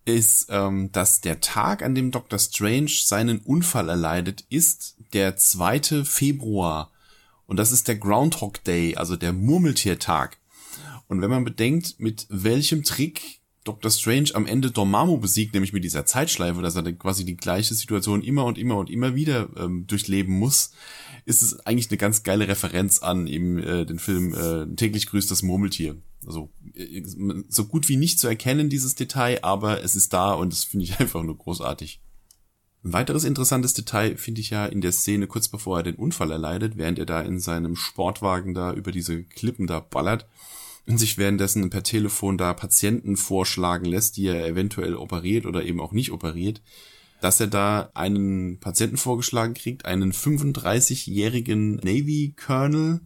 ist, 0.04 0.46
ähm, 0.50 0.90
dass 0.92 1.20
der 1.20 1.40
Tag, 1.40 1.82
an 1.82 1.94
dem 1.94 2.10
Dr. 2.10 2.38
Strange 2.38 2.90
seinen 2.90 3.38
Unfall 3.38 3.88
erleidet, 3.88 4.44
ist 4.50 4.96
der 5.12 5.36
2. 5.36 6.04
Februar. 6.04 6.90
Und 7.46 7.56
das 7.56 7.70
ist 7.72 7.88
der 7.88 7.96
Groundhog 7.96 8.64
Day, 8.64 8.96
also 8.96 9.16
der 9.16 9.32
Murmeltiertag. 9.32 10.38
Und 11.12 11.20
wenn 11.20 11.28
man 11.28 11.44
bedenkt, 11.44 12.00
mit 12.00 12.26
welchem 12.30 12.84
Trick 12.84 13.42
Dr. 13.64 13.90
Strange 13.90 14.30
am 14.32 14.46
Ende 14.46 14.70
Dormammu 14.70 15.18
besiegt, 15.18 15.52
nämlich 15.52 15.74
mit 15.74 15.84
dieser 15.84 16.06
Zeitschleife, 16.06 16.62
dass 16.62 16.74
er 16.74 16.90
quasi 16.94 17.26
die 17.26 17.36
gleiche 17.36 17.74
Situation 17.74 18.22
immer 18.22 18.46
und 18.46 18.56
immer 18.56 18.78
und 18.78 18.88
immer 18.88 19.14
wieder 19.14 19.50
ähm, 19.58 19.86
durchleben 19.86 20.38
muss, 20.38 20.72
ist 21.26 21.42
es 21.42 21.60
eigentlich 21.66 21.90
eine 21.90 21.98
ganz 21.98 22.22
geile 22.22 22.48
Referenz 22.48 23.00
an 23.00 23.26
eben 23.26 23.58
äh, 23.58 23.84
den 23.84 23.98
Film 23.98 24.32
äh, 24.32 24.74
täglich 24.74 25.06
grüßt 25.06 25.30
das 25.30 25.42
Murmeltier. 25.42 25.96
Also 26.26 26.50
äh, 26.74 27.02
so 27.46 27.66
gut 27.66 27.90
wie 27.90 27.96
nicht 27.96 28.18
zu 28.18 28.26
erkennen 28.26 28.70
dieses 28.70 28.94
Detail, 28.94 29.44
aber 29.44 29.84
es 29.84 29.94
ist 29.96 30.14
da 30.14 30.32
und 30.32 30.50
das 30.50 30.64
finde 30.64 30.84
ich 30.84 30.98
einfach 30.98 31.22
nur 31.22 31.36
großartig. 31.36 32.00
Ein 32.84 32.94
weiteres 32.94 33.24
interessantes 33.24 33.74
Detail 33.74 34.16
finde 34.16 34.40
ich 34.40 34.48
ja 34.48 34.64
in 34.64 34.80
der 34.80 34.92
Szene 34.92 35.26
kurz 35.26 35.48
bevor 35.48 35.80
er 35.80 35.82
den 35.82 35.96
Unfall 35.96 36.30
erleidet, 36.30 36.78
während 36.78 36.98
er 36.98 37.06
da 37.06 37.20
in 37.20 37.38
seinem 37.38 37.76
Sportwagen 37.76 38.54
da 38.54 38.72
über 38.72 38.92
diese 38.92 39.24
Klippen 39.24 39.66
da 39.66 39.78
ballert 39.78 40.26
und 40.86 40.98
sich 40.98 41.18
währenddessen 41.18 41.70
per 41.70 41.82
Telefon 41.82 42.38
da 42.38 42.54
Patienten 42.54 43.16
vorschlagen 43.16 43.86
lässt, 43.86 44.16
die 44.16 44.26
er 44.26 44.46
eventuell 44.46 44.94
operiert 44.94 45.46
oder 45.46 45.64
eben 45.64 45.80
auch 45.80 45.92
nicht 45.92 46.10
operiert, 46.10 46.62
dass 47.20 47.38
er 47.40 47.46
da 47.46 47.90
einen 47.94 48.58
Patienten 48.58 48.96
vorgeschlagen 48.96 49.54
kriegt, 49.54 49.86
einen 49.86 50.12
35-jährigen 50.12 51.76
Navy 51.76 52.34
Colonel 52.36 53.00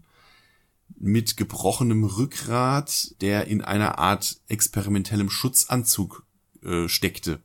mit 0.99 1.37
gebrochenem 1.37 2.05
Rückgrat, 2.05 3.15
der 3.21 3.47
in 3.49 3.61
einer 3.61 3.99
Art 3.99 4.41
experimentellem 4.49 5.29
Schutzanzug 5.29 6.25
äh, 6.63 6.89
steckte. 6.89 7.41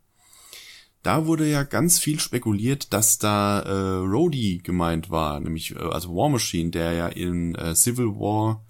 Da 1.03 1.25
wurde 1.25 1.49
ja 1.49 1.63
ganz 1.63 1.99
viel 1.99 2.19
spekuliert, 2.19 2.93
dass 2.93 3.17
da 3.17 3.61
äh, 3.61 3.97
Rhodey 4.05 4.59
gemeint 4.63 5.09
war, 5.09 5.39
nämlich 5.39 5.75
äh, 5.75 5.79
also 5.79 6.15
War 6.15 6.29
Machine, 6.29 6.69
der 6.69 6.93
ja 6.93 7.07
in 7.07 7.55
äh, 7.55 7.75
Civil 7.75 8.15
War 8.15 8.63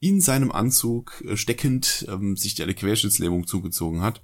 in 0.00 0.20
seinem 0.20 0.52
Anzug 0.52 1.22
äh, 1.26 1.36
steckend 1.36 2.06
ähm, 2.08 2.36
sich 2.36 2.54
die 2.54 2.64
Querschnittslähmung 2.74 3.46
zugezogen 3.46 4.02
hat. 4.02 4.22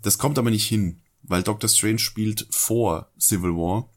Das 0.00 0.18
kommt 0.18 0.38
aber 0.38 0.50
nicht 0.50 0.66
hin, 0.66 1.02
weil 1.22 1.42
Doctor 1.42 1.68
Strange 1.68 1.98
spielt 1.98 2.46
vor 2.50 3.10
Civil 3.18 3.52
War. 3.52 3.90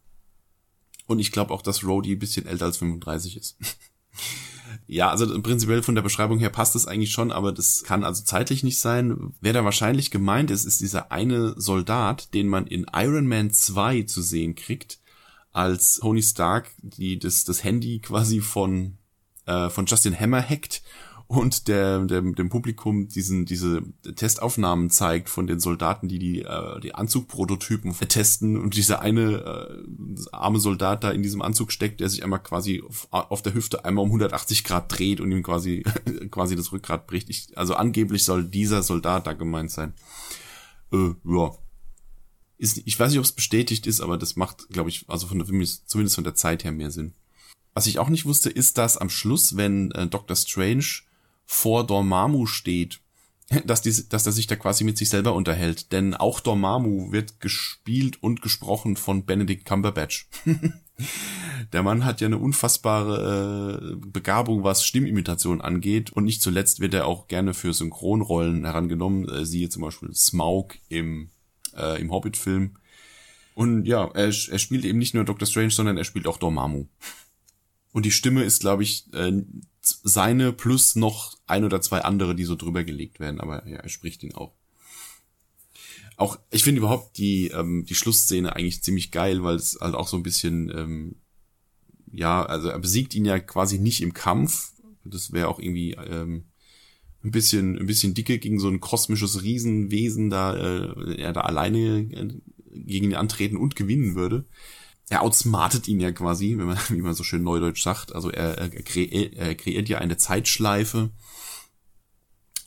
Und 1.05 1.19
ich 1.19 1.31
glaube 1.31 1.53
auch, 1.53 1.61
dass 1.61 1.83
Rhodey 1.83 2.13
ein 2.13 2.19
bisschen 2.19 2.45
älter 2.45 2.65
als 2.65 2.77
35 2.77 3.37
ist. 3.37 3.57
ja, 4.87 5.09
also 5.09 5.41
prinzipiell 5.41 5.81
von 5.81 5.95
der 5.95 6.03
Beschreibung 6.03 6.37
her 6.37 6.51
passt 6.51 6.75
es 6.75 6.85
eigentlich 6.85 7.11
schon, 7.11 7.31
aber 7.31 7.51
das 7.51 7.83
kann 7.83 8.03
also 8.03 8.23
zeitlich 8.23 8.63
nicht 8.63 8.79
sein. 8.79 9.33
Wer 9.41 9.53
da 9.53 9.65
wahrscheinlich 9.65 10.11
gemeint 10.11 10.51
ist, 10.51 10.65
ist 10.65 10.81
dieser 10.81 11.11
eine 11.11 11.59
Soldat, 11.59 12.33
den 12.35 12.47
man 12.47 12.67
in 12.67 12.85
Iron 12.93 13.27
Man 13.27 13.51
2 13.51 14.03
zu 14.03 14.21
sehen 14.21 14.53
kriegt, 14.53 14.99
als 15.51 15.95
Tony 15.95 16.21
Stark 16.21 16.69
die 16.81 17.17
das, 17.17 17.43
das 17.43 17.63
Handy 17.63 17.99
quasi 17.99 18.39
von 18.39 18.98
äh, 19.49 19.69
von 19.69 19.85
Justin 19.85 20.17
Hammer 20.17 20.41
hackt 20.41 20.81
und 21.29 21.67
der, 21.67 21.99
der 22.05 22.21
dem 22.21 22.49
Publikum 22.49 23.07
diesen 23.07 23.45
diese 23.45 23.83
Testaufnahmen 24.15 24.89
zeigt 24.89 25.29
von 25.29 25.45
den 25.45 25.59
Soldaten, 25.59 26.07
die 26.07 26.17
die 26.17 26.41
äh, 26.41 26.79
die 26.79 26.95
Anzugprototypen 26.95 27.93
testen 27.93 28.57
und 28.57 28.75
dieser 28.75 29.01
eine 29.01 29.83
äh, 29.85 30.25
arme 30.31 30.59
Soldat 30.59 31.03
da 31.03 31.11
in 31.11 31.21
diesem 31.21 31.43
Anzug 31.43 31.71
steckt, 31.71 31.99
der 31.99 32.09
sich 32.09 32.23
einmal 32.23 32.41
quasi 32.41 32.81
auf, 32.81 33.07
auf 33.11 33.43
der 33.43 33.53
Hüfte 33.53 33.85
einmal 33.85 34.05
um 34.05 34.09
180 34.09 34.63
Grad 34.63 34.97
dreht 34.97 35.21
und 35.21 35.31
ihm 35.31 35.43
quasi 35.43 35.83
quasi 36.31 36.55
das 36.55 36.71
Rückgrat 36.71 37.05
bricht. 37.05 37.29
Ich, 37.29 37.55
also 37.55 37.75
angeblich 37.75 38.23
soll 38.23 38.43
dieser 38.43 38.81
Soldat 38.81 39.27
da 39.27 39.33
gemeint 39.33 39.69
sein. 39.69 39.93
Äh, 40.91 41.11
ja. 41.25 41.51
Ist, 42.57 42.81
ich 42.85 42.99
weiß 42.99 43.11
nicht, 43.11 43.19
ob 43.19 43.25
es 43.25 43.31
bestätigt 43.31 43.85
ist, 43.85 44.01
aber 44.01 44.17
das 44.17 44.35
macht, 44.35 44.67
glaube 44.69 44.89
ich, 44.89 45.05
also 45.07 45.27
von 45.27 45.37
der, 45.37 45.47
zumindest 45.47 46.15
von 46.15 46.23
der 46.23 46.35
Zeit 46.35 46.63
her 46.63 46.71
mehr 46.71 46.89
Sinn. 46.89 47.13
Was 47.73 47.87
ich 47.87 47.99
auch 47.99 48.09
nicht 48.09 48.25
wusste, 48.25 48.49
ist, 48.49 48.77
dass 48.77 48.97
am 48.97 49.09
Schluss, 49.09 49.55
wenn 49.55 49.91
äh, 49.91 50.07
Dr. 50.07 50.35
Strange 50.35 50.85
vor 51.45 51.85
Dormammu 51.85 52.45
steht, 52.45 52.99
dass, 53.65 53.81
die, 53.81 54.07
dass 54.09 54.25
er 54.25 54.31
sich 54.31 54.47
da 54.47 54.55
quasi 54.55 54.83
mit 54.83 54.97
sich 54.97 55.09
selber 55.09 55.33
unterhält. 55.33 55.91
Denn 55.91 56.13
auch 56.13 56.39
Dormammu 56.39 57.11
wird 57.11 57.39
gespielt 57.39 58.21
und 58.21 58.41
gesprochen 58.41 58.95
von 58.95 59.25
Benedict 59.25 59.65
Cumberbatch. 59.65 60.27
Der 61.73 61.83
Mann 61.83 62.05
hat 62.05 62.21
ja 62.21 62.27
eine 62.27 62.37
unfassbare 62.37 63.81
äh, 63.81 63.95
Begabung, 63.95 64.63
was 64.63 64.85
Stimmimitation 64.85 65.61
angeht. 65.61 66.11
Und 66.11 66.25
nicht 66.25 66.41
zuletzt 66.41 66.79
wird 66.79 66.93
er 66.93 67.07
auch 67.07 67.27
gerne 67.27 67.53
für 67.53 67.73
Synchronrollen 67.73 68.65
herangenommen. 68.65 69.27
Äh, 69.27 69.45
siehe 69.45 69.69
zum 69.69 69.83
Beispiel 69.83 70.13
Smaug 70.13 70.75
im, 70.89 71.29
äh, 71.75 71.99
im 72.01 72.11
Hobbit-Film. 72.11 72.77
Und 73.55 73.85
ja, 73.85 74.09
er, 74.13 74.27
er 74.27 74.59
spielt 74.59 74.85
eben 74.85 74.99
nicht 74.99 75.13
nur 75.13 75.25
Dr. 75.25 75.47
Strange, 75.47 75.71
sondern 75.71 75.97
er 75.97 76.03
spielt 76.03 76.27
auch 76.27 76.37
Dormammu. 76.37 76.85
Und 77.91 78.05
die 78.05 78.11
Stimme 78.11 78.43
ist, 78.43 78.61
glaube 78.61 78.83
ich, 78.83 79.11
äh, 79.13 79.43
seine 79.81 80.53
plus 80.53 80.95
noch 80.95 81.37
ein 81.47 81.63
oder 81.63 81.81
zwei 81.81 82.01
andere, 82.01 82.35
die 82.35 82.43
so 82.43 82.55
drüber 82.55 82.83
gelegt 82.83 83.19
werden. 83.19 83.39
Aber 83.39 83.67
ja, 83.67 83.77
er 83.77 83.89
spricht 83.89 84.23
ihn 84.23 84.35
auch. 84.35 84.53
Auch, 86.17 86.37
ich 86.51 86.63
finde 86.63 86.79
überhaupt 86.79 87.17
die, 87.17 87.47
ähm, 87.47 87.85
die 87.85 87.95
Schlussszene 87.95 88.55
eigentlich 88.55 88.83
ziemlich 88.83 89.11
geil, 89.11 89.43
weil 89.43 89.55
es 89.55 89.77
halt 89.79 89.95
auch 89.95 90.07
so 90.07 90.17
ein 90.17 90.23
bisschen, 90.23 90.69
ähm, 90.75 91.15
ja, 92.11 92.45
also 92.45 92.69
er 92.69 92.79
besiegt 92.79 93.15
ihn 93.15 93.25
ja 93.25 93.39
quasi 93.39 93.79
nicht 93.79 94.01
im 94.01 94.13
Kampf. 94.13 94.73
Das 95.05 95.31
wäre 95.31 95.47
auch 95.47 95.59
irgendwie 95.59 95.93
ähm, 95.93 96.45
ein 97.23 97.31
bisschen, 97.31 97.77
ein 97.77 97.87
bisschen 97.87 98.13
dicke 98.13 98.37
gegen 98.37 98.59
so 98.59 98.67
ein 98.67 98.81
kosmisches 98.81 99.43
Riesenwesen, 99.43 100.29
da 100.29 100.55
äh, 100.55 101.15
er 101.15 101.31
da 101.31 101.41
alleine 101.41 101.99
äh, 101.99 102.33
gegen 102.73 103.11
ihn 103.11 103.15
antreten 103.15 103.57
und 103.57 103.75
gewinnen 103.75 104.15
würde 104.15 104.45
er 105.09 105.23
outsmartet 105.23 105.87
ihn 105.87 105.99
ja 105.99 106.11
quasi, 106.11 106.57
wenn 106.57 106.67
man, 106.67 106.77
wie 106.89 107.01
man 107.01 107.15
so 107.15 107.23
schön 107.23 107.43
neudeutsch 107.43 107.83
sagt. 107.83 108.13
Also 108.13 108.29
er, 108.29 108.57
er, 108.57 108.69
kreiert, 108.69 109.35
er 109.35 109.55
kreiert 109.55 109.89
ja 109.89 109.97
eine 109.97 110.17
Zeitschleife 110.17 111.09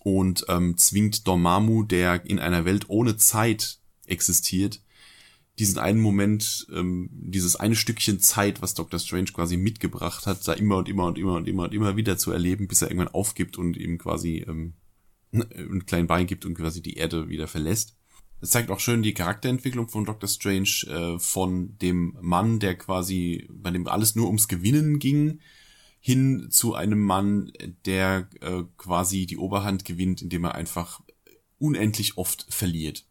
und 0.00 0.44
ähm, 0.48 0.76
zwingt 0.76 1.26
Dormammu, 1.26 1.85
der 1.85 2.26
in 2.26 2.40
einer 2.40 2.64
Welt 2.64 2.88
ohne 2.88 3.16
Zeit 3.16 3.78
existiert, 4.07 4.81
diesen 5.59 5.78
einen 5.78 6.00
Moment, 6.00 6.66
ähm, 6.72 7.09
dieses 7.12 7.57
eine 7.57 7.76
Stückchen 7.76 8.18
Zeit, 8.18 8.62
was 8.62 8.74
Dr. 8.74 8.98
Strange 8.98 9.33
quasi 9.33 9.57
mitgebracht 9.57 10.26
hat, 10.26 10.46
da 10.48 10.55
immer 10.55 10.78
und 10.78 10.88
immer 10.88 11.07
und 11.07 11.18
immer 11.18 11.35
und 11.35 11.46
immer 11.46 11.64
und 11.64 11.74
immer 11.74 11.96
wieder 11.96 12.18
zu 12.18 12.33
erleben, 12.33 12.66
bis 12.68 12.83
er 12.83 12.90
irgendwann 12.90 13.14
aufgibt 13.14 13.59
und 13.59 13.76
ihm 13.76 13.98
quasi 13.98 14.44
ähm, 14.48 14.74
einen 15.33 15.87
kleinen 15.87 16.09
Bein 16.09 16.26
gibt 16.26 16.44
und 16.44 16.55
quasi 16.55 16.83
die 16.83 16.94
Erde 16.94 17.28
wieder 17.28 17.46
verlässt. 17.46 17.96
Es 18.42 18.50
zeigt 18.50 18.72
auch 18.72 18.81
schön 18.81 19.05
die 19.05 19.14
Charakterentwicklung 19.14 19.88
von 19.88 20.05
Doctor 20.05 20.28
Strange 20.28 20.85
äh, 20.88 21.18
von 21.20 21.78
dem 21.78 22.18
Mann, 22.20 22.59
der 22.59 22.76
quasi, 22.76 23.48
bei 23.48 23.70
dem 23.70 23.87
alles 23.87 24.16
nur 24.16 24.26
ums 24.26 24.48
Gewinnen 24.48 24.98
ging, 24.98 25.38
hin 26.00 26.48
zu 26.50 26.74
einem 26.74 27.00
Mann, 27.00 27.52
der 27.85 28.28
äh, 28.40 28.64
quasi 28.76 29.26
die 29.26 29.37
Oberhand 29.37 29.85
gewinnt, 29.85 30.22
indem 30.22 30.42
er 30.42 30.57
einfach 30.57 31.02
unendlich 31.59 32.18
oft 32.18 32.44
verliert. 32.48 33.07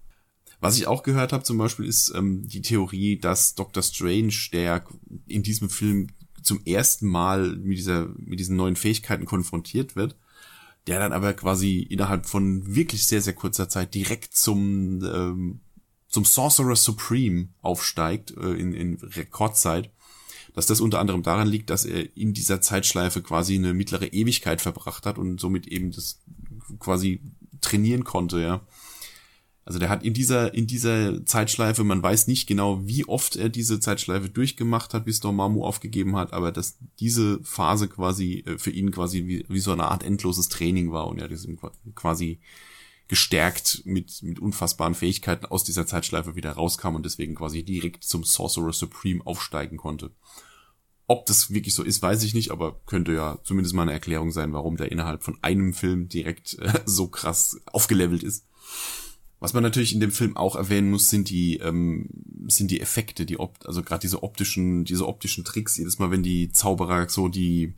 Was 0.60 0.76
ich 0.76 0.88
auch 0.88 1.04
gehört 1.04 1.32
habe 1.32 1.44
zum 1.44 1.58
Beispiel 1.58 1.86
ist 1.86 2.12
ähm, 2.16 2.48
die 2.48 2.62
Theorie, 2.62 3.18
dass 3.18 3.54
Doctor 3.54 3.84
Strange, 3.84 4.34
der 4.52 4.84
in 5.28 5.44
diesem 5.44 5.70
Film 5.70 6.08
zum 6.42 6.60
ersten 6.64 7.06
Mal 7.06 7.54
mit 7.56 7.78
dieser 7.78 8.08
mit 8.16 8.40
diesen 8.40 8.56
neuen 8.56 8.74
Fähigkeiten 8.74 9.26
konfrontiert 9.26 9.94
wird, 9.94 10.16
der 10.86 10.98
dann 10.98 11.12
aber 11.12 11.32
quasi 11.34 11.78
innerhalb 11.78 12.26
von 12.26 12.74
wirklich 12.74 13.06
sehr, 13.06 13.22
sehr 13.22 13.34
kurzer 13.34 13.68
Zeit 13.68 13.94
direkt 13.94 14.34
zum, 14.36 15.02
ähm, 15.04 15.60
zum 16.08 16.24
Sorcerer 16.24 16.76
Supreme 16.76 17.48
aufsteigt, 17.60 18.32
äh, 18.36 18.52
in, 18.52 18.74
in 18.74 18.96
Rekordzeit. 18.96 19.90
Dass 20.54 20.66
das 20.66 20.80
unter 20.80 20.98
anderem 20.98 21.22
daran 21.22 21.48
liegt, 21.48 21.70
dass 21.70 21.86
er 21.86 22.14
in 22.14 22.34
dieser 22.34 22.60
Zeitschleife 22.60 23.22
quasi 23.22 23.54
eine 23.54 23.72
mittlere 23.72 24.08
Ewigkeit 24.08 24.60
verbracht 24.60 25.06
hat 25.06 25.16
und 25.16 25.40
somit 25.40 25.66
eben 25.66 25.92
das 25.92 26.20
quasi 26.78 27.22
trainieren 27.62 28.04
konnte, 28.04 28.40
ja. 28.40 28.60
Also 29.64 29.78
der 29.78 29.90
hat 29.90 30.02
in 30.02 30.12
dieser, 30.12 30.54
in 30.54 30.66
dieser 30.66 31.24
Zeitschleife, 31.24 31.84
man 31.84 32.02
weiß 32.02 32.26
nicht 32.26 32.48
genau, 32.48 32.84
wie 32.84 33.04
oft 33.06 33.36
er 33.36 33.48
diese 33.48 33.78
Zeitschleife 33.78 34.28
durchgemacht 34.28 34.92
hat, 34.92 35.04
bis 35.04 35.20
Dormammu 35.20 35.64
aufgegeben 35.64 36.16
hat, 36.16 36.32
aber 36.32 36.50
dass 36.50 36.78
diese 36.98 37.38
Phase 37.44 37.88
quasi 37.88 38.42
äh, 38.46 38.58
für 38.58 38.70
ihn 38.70 38.90
quasi 38.90 39.26
wie, 39.26 39.44
wie 39.48 39.60
so 39.60 39.72
eine 39.72 39.84
Art 39.84 40.02
endloses 40.02 40.48
Training 40.48 40.90
war 40.90 41.06
und 41.06 41.20
er 41.20 41.30
ist 41.30 41.48
quasi 41.94 42.40
gestärkt 43.06 43.82
mit, 43.84 44.22
mit 44.22 44.40
unfassbaren 44.40 44.94
Fähigkeiten 44.94 45.46
aus 45.46 45.64
dieser 45.64 45.86
Zeitschleife 45.86 46.34
wieder 46.34 46.52
rauskam 46.52 46.94
und 46.96 47.04
deswegen 47.04 47.34
quasi 47.34 47.62
direkt 47.62 48.04
zum 48.04 48.24
Sorcerer 48.24 48.72
Supreme 48.72 49.24
aufsteigen 49.24 49.76
konnte. 49.76 50.10
Ob 51.06 51.26
das 51.26 51.52
wirklich 51.52 51.74
so 51.74 51.82
ist, 51.82 52.00
weiß 52.00 52.22
ich 52.22 52.34
nicht, 52.34 52.50
aber 52.50 52.80
könnte 52.86 53.12
ja 53.12 53.38
zumindest 53.44 53.74
mal 53.74 53.82
eine 53.82 53.92
Erklärung 53.92 54.32
sein, 54.32 54.52
warum 54.52 54.76
der 54.76 54.90
innerhalb 54.90 55.22
von 55.22 55.36
einem 55.42 55.72
Film 55.74 56.08
direkt 56.08 56.58
äh, 56.58 56.80
so 56.86 57.06
krass 57.08 57.60
aufgelevelt 57.66 58.22
ist. 58.22 58.46
Was 59.42 59.54
man 59.54 59.64
natürlich 59.64 59.92
in 59.92 59.98
dem 59.98 60.12
Film 60.12 60.36
auch 60.36 60.54
erwähnen 60.54 60.88
muss, 60.88 61.10
sind 61.10 61.28
die 61.28 61.56
ähm, 61.56 62.08
sind 62.46 62.70
die 62.70 62.80
Effekte, 62.80 63.26
die 63.26 63.40
Op 63.40 63.58
also 63.64 63.82
gerade 63.82 64.02
diese 64.02 64.22
optischen 64.22 64.84
diese 64.84 65.08
optischen 65.08 65.42
Tricks. 65.42 65.76
Jedes 65.76 65.98
Mal, 65.98 66.12
wenn 66.12 66.22
die 66.22 66.52
Zauberer 66.52 67.08
so 67.08 67.26
die 67.26 67.74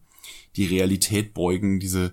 die 0.56 0.66
Realität 0.66 1.32
beugen, 1.32 1.80
diese 1.80 2.12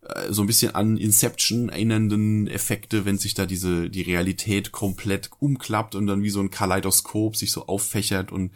äh, 0.00 0.32
so 0.32 0.42
ein 0.42 0.46
bisschen 0.46 0.74
an 0.74 0.96
Inception 0.96 1.68
erinnernden 1.68 2.46
Effekte, 2.46 3.04
wenn 3.04 3.18
sich 3.18 3.34
da 3.34 3.44
diese 3.44 3.90
die 3.90 4.00
Realität 4.00 4.72
komplett 4.72 5.28
umklappt 5.40 5.94
und 5.94 6.06
dann 6.06 6.22
wie 6.22 6.30
so 6.30 6.40
ein 6.40 6.50
Kaleidoskop 6.50 7.36
sich 7.36 7.52
so 7.52 7.66
auffächert 7.66 8.32
und 8.32 8.50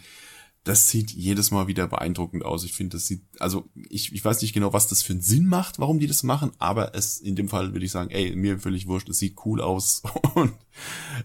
das 0.65 0.89
sieht 0.89 1.11
jedes 1.11 1.51
Mal 1.51 1.67
wieder 1.67 1.87
beeindruckend 1.87 2.45
aus. 2.45 2.65
Ich 2.65 2.73
finde, 2.73 2.97
das 2.97 3.07
sieht, 3.07 3.23
also 3.39 3.69
ich, 3.91 4.13
ich 4.13 4.25
weiß 4.25 4.41
nicht 4.41 4.55
genau, 4.55 4.73
was 4.73 4.89
das 4.89 5.03
für 5.03 5.13
einen 5.13 5.21
Sinn 5.21 5.47
macht, 5.47 5.79
warum 5.79 5.99
die 5.99 6.07
das 6.07 6.23
machen, 6.23 6.53
aber 6.59 6.95
es 6.95 7.19
in 7.19 7.37
dem 7.37 7.51
Fall 7.51 7.73
würde 7.75 7.85
ich 7.85 7.93
sagen, 7.93 8.11
ey, 8.11 8.35
mir 8.35 8.59
völlig 8.59 8.87
wurscht, 8.87 9.11
es 9.11 9.19
sieht 9.19 9.37
cool 9.45 9.61
aus 9.61 10.03
und 10.35 10.55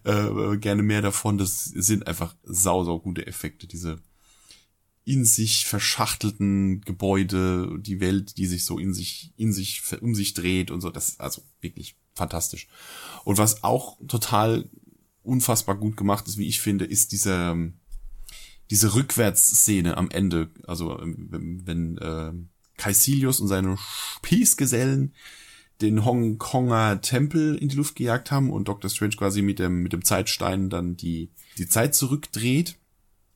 äh, 0.04 0.58
gerne 0.58 0.84
mehr 0.84 1.02
davon. 1.02 1.38
Das 1.38 1.63
sind 1.63 2.06
einfach 2.06 2.36
sau, 2.43 2.84
sau 2.84 2.99
gute 2.99 3.25
Effekte, 3.25 3.65
diese 3.65 4.02
in 5.06 5.25
sich 5.25 5.65
verschachtelten 5.65 6.82
Gebäude, 6.82 7.80
die 7.80 7.99
Welt, 7.99 8.38
die 8.38 8.45
sich 8.45 8.65
so 8.65 8.78
in 8.78 8.93
sich, 8.93 9.34
in 9.38 9.54
sich, 9.54 9.82
um 10.02 10.13
sich 10.13 10.34
dreht 10.34 10.69
und 10.69 10.82
so. 10.82 10.89
Das 10.89 11.10
ist 11.10 11.21
also 11.21 11.41
wirklich 11.62 11.95
fantastisch. 12.13 12.67
Und 13.23 13.38
was 13.38 13.63
auch 13.63 13.97
total 14.08 14.69
unfassbar 15.23 15.75
gut 15.75 15.97
gemacht 15.97 16.28
ist, 16.28 16.38
wie 16.38 16.47
ich 16.47 16.62
finde, 16.62 16.86
ist 16.86 17.12
dieser, 17.12 17.58
diese 18.69 18.93
Rückwärtsszene 18.93 19.97
am 19.97 20.10
Ende, 20.12 20.49
also 20.67 20.99
ähm, 20.99 21.62
wenn, 21.65 21.97
äh, 21.97 22.32
Caecilius 22.77 23.39
und 23.39 23.47
seine 23.47 23.77
Spießgesellen 23.77 25.13
den 25.82 26.05
Hongkonger 26.05 27.01
Tempel 27.01 27.55
in 27.55 27.69
die 27.69 27.75
Luft 27.75 27.95
gejagt 27.95 28.32
haben 28.32 28.51
und 28.51 28.67
Dr. 28.67 28.89
Strange 28.89 29.15
quasi 29.15 29.41
mit 29.41 29.60
dem, 29.60 29.82
mit 29.82 29.93
dem 29.93 30.03
Zeitstein 30.03 30.69
dann 30.69 30.97
die, 30.97 31.29
die 31.58 31.67
Zeit 31.67 31.95
zurückdreht 31.95 32.77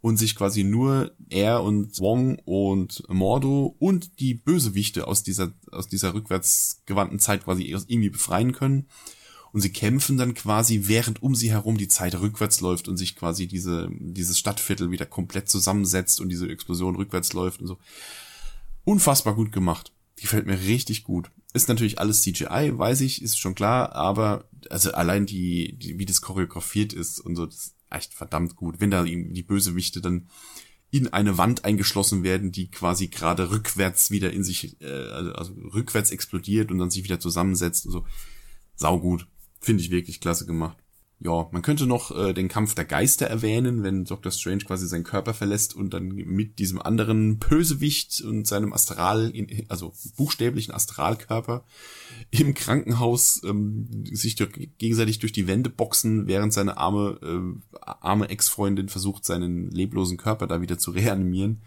und 0.01 0.17
sich 0.17 0.35
quasi 0.35 0.63
nur 0.63 1.15
er 1.29 1.63
und 1.63 1.99
Wong 1.99 2.37
und 2.43 3.03
Mordo 3.07 3.75
und 3.79 4.19
die 4.19 4.33
Bösewichte 4.33 5.07
aus 5.07 5.23
dieser, 5.23 5.53
aus 5.71 5.87
dieser 5.87 6.13
rückwärtsgewandten 6.13 7.19
Zeit 7.19 7.45
quasi 7.45 7.63
irgendwie 7.63 8.09
befreien 8.09 8.51
können 8.51 8.87
und 9.53 9.61
sie 9.61 9.71
kämpfen 9.71 10.17
dann 10.17 10.33
quasi, 10.33 10.87
während 10.87 11.21
um 11.21 11.35
sie 11.35 11.51
herum 11.51 11.77
die 11.77 11.87
Zeit 11.87 12.19
rückwärts 12.19 12.59
läuft 12.59 12.87
und 12.87 12.97
sich 12.97 13.15
quasi 13.15 13.47
diese, 13.47 13.87
dieses 13.91 14.39
Stadtviertel 14.39 14.89
wieder 14.89 15.05
komplett 15.05 15.47
zusammensetzt 15.47 16.19
und 16.19 16.29
diese 16.29 16.49
Explosion 16.49 16.95
rückwärts 16.95 17.33
läuft 17.33 17.61
und 17.61 17.67
so. 17.67 17.77
Unfassbar 18.83 19.35
gut 19.35 19.51
gemacht. 19.51 19.93
Gefällt 20.15 20.47
mir 20.47 20.59
richtig 20.59 21.03
gut. 21.03 21.29
Ist 21.53 21.69
natürlich 21.69 21.99
alles 21.99 22.23
CGI, 22.23 22.71
weiß 22.73 23.01
ich, 23.01 23.21
ist 23.21 23.37
schon 23.37 23.53
klar, 23.53 23.93
aber 23.93 24.49
also 24.71 24.91
allein 24.91 25.27
die, 25.27 25.77
die 25.77 25.99
wie 25.99 26.05
das 26.05 26.21
choreografiert 26.21 26.91
ist 26.91 27.19
und 27.19 27.35
so, 27.35 27.45
das 27.45 27.55
ist 27.55 27.75
echt 27.91 28.13
verdammt 28.15 28.55
gut. 28.55 28.79
Wenn 28.79 28.89
da 28.89 29.03
die 29.03 29.43
Bösewichte 29.43 30.01
dann 30.01 30.29
in 30.89 31.13
eine 31.13 31.37
Wand 31.37 31.63
eingeschlossen 31.63 32.23
werden, 32.23 32.51
die 32.51 32.71
quasi 32.71 33.07
gerade 33.07 33.51
rückwärts 33.51 34.09
wieder 34.09 34.33
in 34.33 34.43
sich, 34.43 34.81
äh, 34.81 35.09
also, 35.35 35.53
rückwärts 35.53 36.09
explodiert 36.09 36.71
und 36.71 36.79
dann 36.79 36.89
sich 36.89 37.03
wieder 37.03 37.19
zusammensetzt 37.19 37.85
und 37.85 37.91
so. 37.91 38.05
Sau 38.75 38.99
gut. 38.99 39.27
Finde 39.63 39.81
ich 39.81 39.91
wirklich 39.91 40.19
klasse 40.19 40.45
gemacht. 40.45 40.75
Ja, 41.21 41.47
man 41.51 41.61
könnte 41.61 41.87
noch 41.87 42.11
äh, 42.11 42.33
den 42.33 42.49
Kampf 42.49 42.75
der 42.75 42.83
Geister 42.83 43.27
erwähnen, 43.27 43.81
wenn 43.81 44.03
Dr. 44.03 44.29
Strange 44.29 44.65
quasi 44.65 44.87
seinen 44.87 45.05
Körper 45.05 45.33
verlässt 45.33 45.73
und 45.73 45.93
dann 45.93 46.09
mit 46.09 46.59
diesem 46.59 46.81
anderen 46.81 47.37
Bösewicht 47.37 48.19
und 48.19 48.45
seinem 48.45 48.73
Astral, 48.73 49.31
also 49.69 49.93
buchstäblichen 50.17 50.73
Astralkörper 50.73 51.63
im 52.29 52.53
Krankenhaus 52.53 53.41
ähm, 53.45 54.03
sich 54.11 54.35
durch, 54.35 54.51
gegenseitig 54.77 55.19
durch 55.19 55.31
die 55.31 55.47
Wände 55.47 55.69
boxen, 55.69 56.27
während 56.27 56.51
seine 56.51 56.75
arme, 56.75 57.17
äh, 57.23 57.79
arme 57.79 58.27
Ex-Freundin 58.27 58.89
versucht, 58.89 59.23
seinen 59.23 59.71
leblosen 59.71 60.17
Körper 60.17 60.45
da 60.45 60.59
wieder 60.59 60.77
zu 60.77 60.91
reanimieren. 60.91 61.61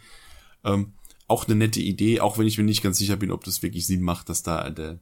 Ähm, 0.65 0.93
auch 1.29 1.47
eine 1.47 1.57
nette 1.57 1.81
Idee, 1.81 2.21
auch 2.21 2.37
wenn 2.37 2.47
ich 2.47 2.59
mir 2.59 2.65
nicht 2.65 2.83
ganz 2.83 2.99
sicher 2.99 3.17
bin, 3.17 3.31
ob 3.31 3.45
das 3.45 3.63
wirklich 3.63 3.87
Sinn 3.87 4.03
macht, 4.03 4.29
dass 4.29 4.43
da 4.43 4.69
der 4.69 5.01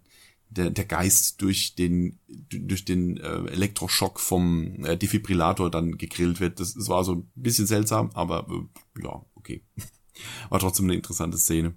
der, 0.57 0.71
der 0.71 0.85
Geist 0.85 1.43
durch 1.43 1.75
den 1.75 2.19
durch 2.49 2.85
den 2.85 3.17
äh, 3.17 3.51
Elektroschock 3.51 4.21
vom 4.21 4.85
äh, 4.85 4.97
Defibrillator 4.97 5.71
dann 5.71 5.99
gegrillt 5.99 6.41
wird. 6.41 6.61
Das, 6.61 6.75
das 6.75 6.89
war 6.89 7.05
so 7.05 7.17
ein 7.17 7.31
bisschen 7.35 7.67
seltsam, 7.67 8.11
aber 8.15 8.47
äh, 8.51 9.03
ja, 9.03 9.25
okay. 9.35 9.63
War 10.49 10.61
trotzdem 10.61 10.87
eine 10.87 10.95
interessante 10.95 11.39
Szene. 11.39 11.75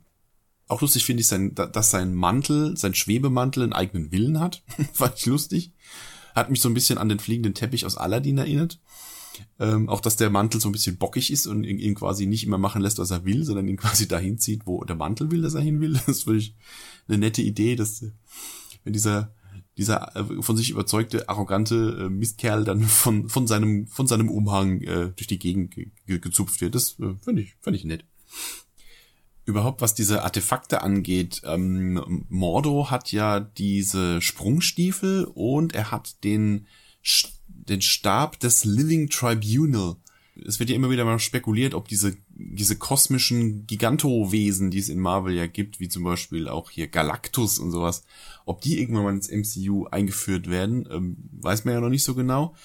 Auch 0.68 0.82
lustig 0.82 1.06
finde 1.06 1.22
ich, 1.22 1.28
sein, 1.28 1.56
dass 1.56 1.92
sein 1.92 2.13
Mantel, 2.13 2.78
sein 2.78 2.94
Schwebemantel 2.94 3.63
einen 3.63 3.74
eigenen 3.74 4.12
Willen 4.12 4.40
hat. 4.40 4.63
Fand 4.94 5.16
ich 5.18 5.26
lustig. 5.26 5.72
Hat 6.36 6.52
mich 6.52 6.62
so 6.62 6.70
ein 6.70 6.74
bisschen 6.74 7.00
an 7.00 7.10
den 7.10 7.20
fliegenden 7.20 7.56
Teppich 7.56 7.86
aus 7.86 7.98
Aladdin 7.98 8.38
erinnert. 8.38 8.80
Ähm, 9.60 9.90
auch, 9.90 10.02
dass 10.02 10.18
der 10.18 10.30
Mantel 10.30 10.60
so 10.60 10.70
ein 10.70 10.72
bisschen 10.72 10.98
bockig 10.98 11.32
ist 11.32 11.48
und 11.48 11.63
ihn 11.63 11.96
quasi 11.96 12.26
nicht 12.26 12.44
immer 12.44 12.58
machen 12.58 12.82
lässt, 12.82 13.00
was 13.00 13.12
er 13.12 13.26
will, 13.26 13.44
sondern 13.44 13.68
ihn 13.68 13.78
quasi 13.78 14.08
dahin 14.08 14.38
zieht, 14.38 14.66
wo 14.66 14.84
der 14.84 14.96
Mantel 14.96 15.32
will, 15.32 15.42
dass 15.42 15.54
er 15.54 15.62
hin 15.62 15.80
will. 15.80 16.00
Das 16.08 16.24
finde 16.24 16.40
ich 16.40 16.56
eine 17.08 17.18
nette 17.18 17.42
Idee, 17.42 17.76
dass 17.76 18.04
wenn 18.88 18.93
dieser 18.93 19.34
dieser 19.78 20.15
äh, 20.15 20.41
von 20.41 20.58
sich 20.58 20.71
überzeugte 20.71 21.30
arrogante 21.30 22.06
äh, 22.06 22.10
Mistkerl 22.10 22.63
dann 22.63 22.82
von 22.82 23.30
von 23.30 23.45
seinem 23.45 23.86
von 23.88 24.08
seinem 24.08 24.30
Umhang 24.30 24.82
äh, 24.82 25.10
durch 25.10 25.28
die 25.28 25.38
Gegend 25.38 25.76
ge 25.76 25.91
ge 26.08 26.19
gezupft 26.19 26.62
wird. 26.62 26.73
Das 26.73 26.97
äh, 27.00 27.13
finde 27.21 27.43
ich 27.43 27.56
finde 27.60 27.78
ich 27.78 27.86
nett. 27.86 28.06
Überhaupt 29.45 29.82
was 29.82 29.93
diese 29.93 30.23
Artefakte 30.23 30.82
angeht, 30.82 31.41
ähm, 31.45 32.26
Mordo 32.28 32.89
hat 32.89 33.12
ja 33.12 33.39
diese 33.39 34.21
Sprungstiefel 34.21 35.26
und 35.26 35.76
er 35.76 35.91
hat 35.91 36.23
den 36.23 36.65
den 37.47 37.82
Stab 37.82 38.39
des 38.39 38.65
Living 38.65 39.10
Tribunal 39.10 39.97
es 40.45 40.60
wird 40.60 40.69
ja 40.69 40.76
immer 40.76 40.89
wieder 40.89 41.06
mal 41.06 41.19
spekuliert, 41.19 41.73
ob 41.73 41.88
diese, 41.88 42.15
diese 42.30 42.76
kosmischen 42.76 43.65
Gigantowesen, 43.65 44.71
die 44.71 44.80
es 44.80 44.89
in 44.89 45.00
Marvel 45.00 45.34
ja 45.34 45.47
gibt, 45.47 45.80
wie 45.80 45.89
zum 45.89 46.04
Beispiel 46.04 46.47
auch 46.47 46.69
hier 46.69 46.88
Galactus 46.88 47.60
und 47.60 47.71
sowas, 47.71 48.04
ob 48.45 48.62
die 48.62 48.80
irgendwann 48.80 49.04
mal 49.04 49.13
ins 49.13 49.32
MCU 49.32 49.86
eingeführt 49.86 50.50
werden, 50.50 50.88
ähm, 50.91 51.17
weiß 51.32 51.65
man 51.65 51.73
ja 51.73 51.82
noch 51.82 51.89
nicht 51.89 52.04
so 52.04 52.15
genau. 52.15 52.56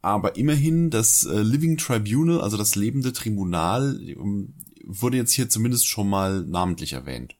Aber 0.00 0.36
immerhin, 0.36 0.90
das 0.90 1.24
äh, 1.24 1.40
Living 1.40 1.76
Tribunal, 1.76 2.40
also 2.40 2.56
das 2.56 2.76
lebende 2.76 3.12
Tribunal, 3.12 4.00
ähm, 4.00 4.54
wurde 4.84 5.16
jetzt 5.16 5.32
hier 5.32 5.48
zumindest 5.48 5.86
schon 5.86 6.08
mal 6.08 6.44
namentlich 6.44 6.92
erwähnt. 6.92 7.36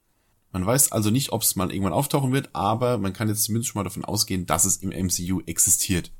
Man 0.52 0.66
weiß 0.66 0.92
also 0.92 1.10
nicht, 1.10 1.32
ob 1.32 1.42
es 1.42 1.56
mal 1.56 1.70
irgendwann 1.70 1.92
auftauchen 1.92 2.32
wird, 2.32 2.50
aber 2.54 2.98
man 2.98 3.12
kann 3.12 3.28
jetzt 3.28 3.44
zumindest 3.44 3.70
schon 3.70 3.80
mal 3.80 3.84
davon 3.84 4.04
ausgehen, 4.04 4.46
dass 4.46 4.64
es 4.64 4.78
im 4.78 4.90
MCU 4.90 5.40
existiert. 5.46 6.12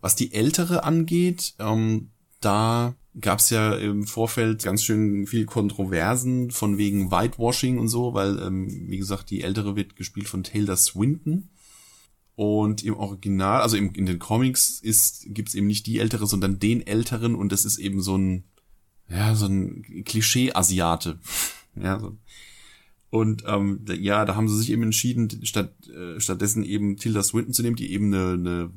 Was 0.00 0.16
die 0.16 0.32
ältere 0.32 0.84
angeht, 0.84 1.54
ähm, 1.58 2.10
da 2.40 2.94
gab 3.20 3.38
es 3.38 3.50
ja 3.50 3.74
im 3.74 4.06
Vorfeld 4.06 4.62
ganz 4.62 4.82
schön 4.82 5.26
viel 5.26 5.46
Kontroversen 5.46 6.50
von 6.50 6.76
wegen 6.78 7.10
Whitewashing 7.10 7.78
und 7.78 7.88
so, 7.88 8.14
weil, 8.14 8.38
ähm, 8.38 8.68
wie 8.88 8.98
gesagt, 8.98 9.30
die 9.30 9.42
ältere 9.42 9.76
wird 9.76 9.96
gespielt 9.96 10.28
von 10.28 10.42
Taylor 10.42 10.76
Swinton. 10.76 11.48
Und 12.34 12.84
im 12.84 12.94
Original, 12.94 13.62
also 13.62 13.78
im, 13.78 13.94
in 13.94 14.04
den 14.04 14.18
Comics 14.18 14.80
ist, 14.80 15.24
gibt's 15.28 15.54
eben 15.54 15.66
nicht 15.66 15.86
die 15.86 15.98
ältere, 15.98 16.26
sondern 16.26 16.58
den 16.58 16.86
älteren 16.86 17.34
und 17.34 17.50
das 17.50 17.64
ist 17.64 17.78
eben 17.78 18.02
so 18.02 18.18
ein, 18.18 18.44
ja, 19.08 19.34
so 19.34 19.46
ein 19.46 20.04
Klischee-Asiate. 20.04 21.18
ja, 21.76 21.98
so. 21.98 22.16
Und 23.08 23.44
ähm, 23.46 23.84
ja, 23.98 24.26
da 24.26 24.34
haben 24.34 24.48
sie 24.48 24.58
sich 24.58 24.70
eben 24.70 24.82
entschieden, 24.82 25.46
statt 25.46 25.72
äh, 25.88 26.20
stattdessen 26.20 26.64
eben 26.64 26.96
Tilda 26.98 27.22
Swinton 27.22 27.54
zu 27.54 27.62
nehmen, 27.62 27.76
die 27.76 27.92
eben 27.92 28.12
eine, 28.12 28.32
eine 28.32 28.70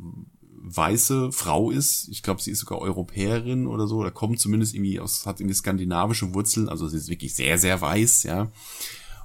weiße 0.76 1.32
Frau 1.32 1.72
ist. 1.72 2.08
Ich 2.10 2.24
glaube, 2.24 2.42
sie 2.42 2.52
ist 2.52 2.60
sogar 2.60 2.80
Europäerin 2.80 3.68
oder 3.68 3.88
so. 3.88 4.04
Da 4.04 4.10
kommt 4.10 4.40
zumindest 4.40 4.74
irgendwie 4.74 5.00
aus, 5.00 5.26
hat 5.26 5.40
irgendwie 5.40 5.56
skandinavische 5.56 6.34
Wurzeln. 6.34 6.70
Also 6.70 6.88
sie 6.88 6.98
ist 6.98 7.10
wirklich 7.10 7.36
sehr, 7.36 7.58
sehr 7.58 7.80
weiß, 7.82 8.24
ja. 8.24 8.52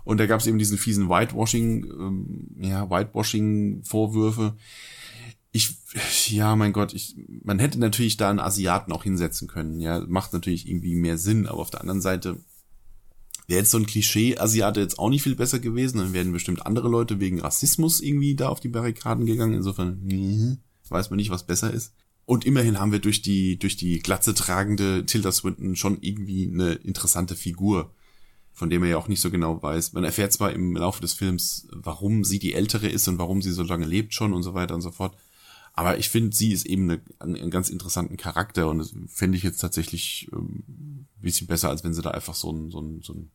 Und 0.05 0.21
da 0.21 0.27
gab 0.27 0.41
es 0.41 0.47
eben 0.47 0.59
diesen 0.59 0.79
fiesen 0.79 1.09
Whitewashing, 1.09 1.85
ähm, 1.85 2.49
ja, 2.61 2.91
Whitewashing-Vorwürfe. 2.91 4.55
Ich, 5.53 5.77
ja, 6.29 6.57
mein 6.57 6.73
Gott, 6.73 6.93
ich, 6.93 7.17
man 7.43 7.59
hätte 7.59 7.79
natürlich 7.79 8.17
da 8.17 8.29
einen 8.29 8.41
Asiaten 8.41 8.93
auch 8.93 9.05
hinsetzen 9.05 9.49
können. 9.49 9.81
Ja, 9.81 10.05
macht 10.07 10.33
natürlich 10.33 10.69
irgendwie 10.69 10.95
mehr 10.95 11.17
Sinn. 11.17 11.47
Aber 11.47 11.61
auf 11.61 11.71
der 11.71 11.81
anderen 11.81 12.03
Seite 12.03 12.39
wäre 13.47 13.61
jetzt 13.61 13.71
so 13.71 13.79
ein 13.79 13.87
Klischee-Asiate 13.87 14.81
jetzt 14.81 14.99
auch 14.99 15.09
nicht 15.09 15.23
viel 15.23 15.37
besser 15.37 15.59
gewesen. 15.59 15.99
Dann 15.99 16.13
wären 16.13 16.33
bestimmt 16.33 16.67
andere 16.67 16.89
Leute 16.89 17.21
wegen 17.21 17.41
Rassismus 17.41 18.01
irgendwie 18.01 18.35
da 18.35 18.49
auf 18.49 18.61
die 18.61 18.69
Barrikaden 18.69 19.27
gegangen. 19.27 19.55
Insofern, 19.55 20.03
mh 20.05 20.59
weiß 20.91 21.11
man 21.11 21.17
nicht, 21.17 21.31
was 21.31 21.47
besser 21.47 21.73
ist. 21.73 21.95
Und 22.27 22.47
immerhin 22.47 22.81
haben 22.81 22.93
wir 22.93 23.01
durch 23.01 23.23
die, 23.23 23.59
durch 23.59 23.77
die 23.77 23.99
Glatze 23.99 24.35
tragende 24.35 25.05
Tilda 25.05 25.31
Swinton 25.31 25.77
schon 25.77 25.99
irgendwie 26.01 26.51
eine 26.51 26.73
interessante 26.73 27.37
Figur, 27.37 27.93
von 28.53 28.71
dem 28.71 28.83
er 28.83 28.91
ja 28.91 28.97
auch 28.97 29.09
nicht 29.09 29.21
so 29.21 29.31
genau 29.31 29.63
weiß. 29.63 29.93
Man 29.93 30.05
erfährt 30.05 30.33
zwar 30.33 30.53
im 30.53 30.77
Laufe 30.77 31.03
des 31.03 31.13
Films, 31.13 31.69
warum 31.71 32.25
sie 32.25 32.39
die 32.39 32.55
Ältere 32.55 32.89
ist 32.89 33.09
und 33.09 33.19
warum 33.19 33.43
sie 33.43 33.53
so 33.53 33.63
lange 33.63 33.87
lebt 33.87 34.15
schon 34.15 34.33
und 34.33 34.43
so 34.43 34.55
weiter 34.55 34.75
und 34.75 34.81
so 34.81 34.91
fort. 34.91 35.17
Aber 35.75 35.99
ich 35.99 36.09
finde, 36.09 36.35
sie 36.35 36.53
ist 36.53 36.67
eben 36.67 36.89
eine, 36.89 37.01
einen 37.19 37.51
ganz 37.51 37.69
interessanten 37.69 38.17
Charakter 38.17 38.71
und 38.71 38.79
das 38.79 38.95
fände 39.09 39.37
ich 39.37 39.43
jetzt 39.43 39.59
tatsächlich 39.59 40.29
ähm, 40.33 40.63
ein 40.69 41.09
bisschen 41.21 41.49
besser, 41.49 41.69
als 41.69 41.83
wenn 41.83 41.93
sie 41.93 42.03
da 42.03 42.13
einfach 42.13 42.35
so 42.35 42.53
ein, 42.53 42.71
so 42.71 42.81
ein, 42.81 43.03
so 43.03 43.13
ein 43.13 43.31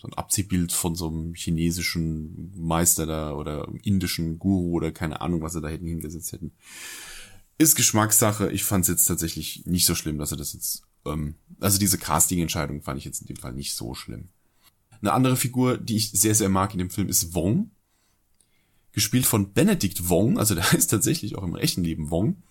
so 0.00 0.08
ein 0.08 0.14
Abziehbild 0.14 0.72
von 0.72 0.94
so 0.94 1.08
einem 1.08 1.34
chinesischen 1.34 2.52
Meister 2.56 3.04
da 3.04 3.34
oder 3.34 3.68
indischen 3.82 4.38
Guru 4.38 4.72
oder 4.72 4.92
keine 4.92 5.20
Ahnung, 5.20 5.42
was 5.42 5.52
sie 5.52 5.60
da 5.60 5.68
hätten 5.68 5.86
hingesetzt 5.86 6.32
hätten. 6.32 6.52
Ist 7.58 7.74
Geschmackssache. 7.74 8.50
Ich 8.50 8.64
fand 8.64 8.84
es 8.84 8.88
jetzt 8.88 9.04
tatsächlich 9.04 9.66
nicht 9.66 9.84
so 9.84 9.94
schlimm, 9.94 10.16
dass 10.16 10.30
er 10.30 10.38
das 10.38 10.54
jetzt, 10.54 10.82
ähm, 11.04 11.34
also 11.60 11.78
diese 11.78 11.98
Casting-Entscheidung 11.98 12.80
fand 12.80 12.98
ich 12.98 13.04
jetzt 13.04 13.20
in 13.20 13.26
dem 13.26 13.36
Fall 13.36 13.52
nicht 13.52 13.74
so 13.74 13.94
schlimm. 13.94 14.30
Eine 15.02 15.12
andere 15.12 15.36
Figur, 15.36 15.76
die 15.76 15.96
ich 15.96 16.10
sehr, 16.10 16.34
sehr 16.34 16.48
mag 16.48 16.72
in 16.72 16.78
dem 16.78 16.90
Film, 16.90 17.08
ist 17.08 17.34
Wong. 17.34 17.70
Gespielt 18.92 19.26
von 19.26 19.52
Benedict 19.52 20.08
Wong, 20.08 20.38
also 20.38 20.54
der 20.54 20.64
heißt 20.72 20.90
tatsächlich 20.90 21.36
auch 21.36 21.42
im 21.42 21.56
echten 21.56 21.84
Leben 21.84 22.10
Wong, 22.10 22.42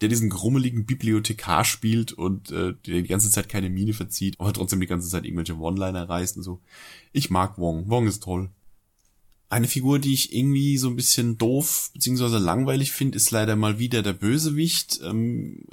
der 0.00 0.08
diesen 0.08 0.30
grummeligen 0.30 0.86
Bibliothekar 0.86 1.64
spielt 1.64 2.12
und 2.12 2.50
äh, 2.50 2.74
der 2.86 3.02
die 3.02 3.08
ganze 3.08 3.30
Zeit 3.30 3.48
keine 3.48 3.70
Miene 3.70 3.92
verzieht, 3.92 4.36
aber 4.38 4.52
trotzdem 4.52 4.80
die 4.80 4.86
ganze 4.86 5.08
Zeit 5.08 5.24
irgendwelche 5.24 5.58
One-Liner 5.58 6.08
reißt 6.08 6.36
und 6.36 6.42
so. 6.42 6.60
Ich 7.12 7.30
mag 7.30 7.58
Wong. 7.58 7.88
Wong 7.88 8.06
ist 8.06 8.22
toll. 8.22 8.50
Eine 9.50 9.66
Figur, 9.66 9.98
die 9.98 10.12
ich 10.12 10.34
irgendwie 10.34 10.76
so 10.76 10.88
ein 10.88 10.96
bisschen 10.96 11.38
doof 11.38 11.90
bzw. 11.94 12.36
langweilig 12.36 12.92
finde, 12.92 13.16
ist 13.16 13.30
leider 13.30 13.56
mal 13.56 13.78
wieder 13.78 14.02
der 14.02 14.12
Bösewicht. 14.12 15.00
Ähm, 15.02 15.64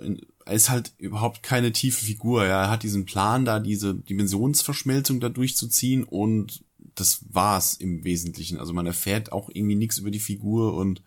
er 0.45 0.53
ist 0.53 0.69
halt 0.69 0.93
überhaupt 0.97 1.43
keine 1.43 1.71
tiefe 1.71 2.05
Figur. 2.05 2.45
Ja. 2.45 2.63
Er 2.63 2.69
hat 2.69 2.83
diesen 2.83 3.05
Plan, 3.05 3.43
da 3.45 3.59
diese 3.59 3.93
Dimensionsverschmelzung 3.93 5.19
da 5.19 5.29
durchzuziehen 5.29 6.03
und 6.03 6.63
das 6.95 7.25
war's 7.29 7.73
im 7.73 8.03
Wesentlichen. 8.05 8.59
Also 8.59 8.73
man 8.73 8.85
erfährt 8.85 9.31
auch 9.31 9.49
irgendwie 9.53 9.75
nichts 9.75 9.97
über 9.97 10.11
die 10.11 10.19
Figur 10.19 10.75
und 10.75 11.01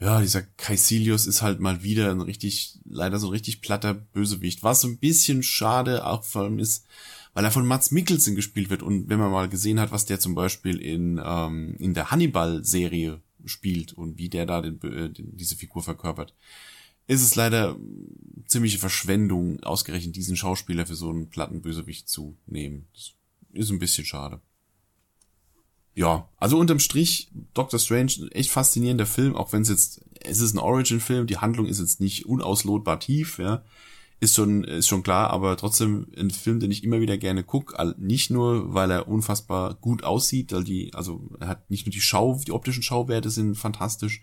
ja, 0.00 0.20
dieser 0.20 0.42
Caecilius 0.42 1.26
ist 1.26 1.42
halt 1.42 1.58
mal 1.58 1.82
wieder 1.82 2.10
ein 2.10 2.20
richtig, 2.20 2.78
leider 2.84 3.18
so 3.18 3.28
ein 3.28 3.32
richtig 3.32 3.60
platter 3.60 3.94
Bösewicht. 3.94 4.62
Was 4.62 4.80
so 4.80 4.88
ein 4.88 4.98
bisschen 4.98 5.42
schade 5.42 6.06
auch 6.06 6.22
vor 6.22 6.42
allem 6.42 6.60
ist, 6.60 6.86
weil 7.34 7.44
er 7.44 7.50
von 7.50 7.66
Mats 7.66 7.90
Mikkelsen 7.90 8.36
gespielt 8.36 8.70
wird. 8.70 8.82
Und 8.82 9.08
wenn 9.08 9.18
man 9.18 9.32
mal 9.32 9.48
gesehen 9.48 9.80
hat, 9.80 9.90
was 9.90 10.06
der 10.06 10.20
zum 10.20 10.34
Beispiel 10.34 10.78
in, 10.78 11.20
ähm, 11.24 11.74
in 11.78 11.94
der 11.94 12.12
Hannibal-Serie 12.12 13.20
spielt 13.44 13.92
und 13.92 14.18
wie 14.18 14.28
der 14.28 14.46
da 14.46 14.60
den, 14.60 14.80
äh, 14.82 15.10
diese 15.12 15.56
Figur 15.56 15.82
verkörpert, 15.82 16.32
ist 17.08 17.22
es 17.22 17.34
leider 17.34 17.76
ziemliche 18.46 18.78
Verschwendung, 18.78 19.62
ausgerechnet 19.62 20.14
diesen 20.14 20.36
Schauspieler 20.36 20.86
für 20.86 20.94
so 20.94 21.10
einen 21.10 21.28
platten 21.28 21.60
Bösewicht 21.60 22.08
zu 22.08 22.36
nehmen. 22.46 22.86
Das 22.92 23.14
ist 23.52 23.70
ein 23.70 23.78
bisschen 23.78 24.04
schade. 24.04 24.40
Ja, 25.98 26.28
also 26.38 26.58
unterm 26.58 26.78
Strich, 26.78 27.28
Doctor 27.54 27.78
Strange, 27.78 28.28
echt 28.30 28.50
faszinierender 28.50 29.06
Film, 29.06 29.34
auch 29.34 29.52
wenn 29.52 29.62
es 29.62 29.68
jetzt, 29.68 30.00
es 30.20 30.40
ist 30.40 30.54
ein 30.54 30.58
Origin-Film, 30.58 31.26
die 31.26 31.38
Handlung 31.38 31.66
ist 31.66 31.80
jetzt 31.80 32.00
nicht 32.00 32.26
unauslotbar 32.26 33.00
tief, 33.00 33.38
ja 33.38 33.64
ist 34.20 34.34
schon, 34.34 34.64
ist 34.64 34.88
schon 34.88 35.02
klar, 35.02 35.30
aber 35.30 35.56
trotzdem 35.56 36.08
ein 36.18 36.30
Film, 36.30 36.58
den 36.58 36.70
ich 36.70 36.82
immer 36.82 37.00
wieder 37.00 37.16
gerne 37.16 37.44
gucke, 37.44 37.94
nicht 37.98 38.30
nur, 38.30 38.74
weil 38.74 38.90
er 38.90 39.08
unfassbar 39.08 39.74
gut 39.74 40.02
aussieht, 40.02 40.52
weil 40.52 40.64
die, 40.64 40.92
also 40.94 41.30
er 41.38 41.48
hat 41.48 41.70
nicht 41.70 41.86
nur 41.86 41.92
die 41.92 42.00
Schau, 42.00 42.40
die 42.44 42.52
optischen 42.52 42.82
Schauwerte 42.82 43.30
sind 43.30 43.54
fantastisch, 43.54 44.22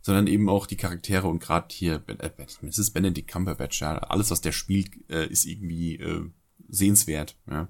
sondern 0.00 0.26
eben 0.26 0.48
auch 0.48 0.66
die 0.66 0.76
Charaktere 0.76 1.26
und 1.26 1.40
gerade 1.40 1.66
hier, 1.70 2.02
äh, 2.06 2.30
es 2.62 2.78
ist 2.78 2.92
Benedict 2.92 3.30
Cumberbatch, 3.30 3.82
ja, 3.82 3.98
alles, 3.98 4.30
was 4.30 4.40
der 4.40 4.52
spielt, 4.52 4.90
äh, 5.10 5.26
ist 5.26 5.44
irgendwie 5.44 5.96
äh, 5.96 6.22
sehenswert, 6.68 7.36
ja. 7.50 7.68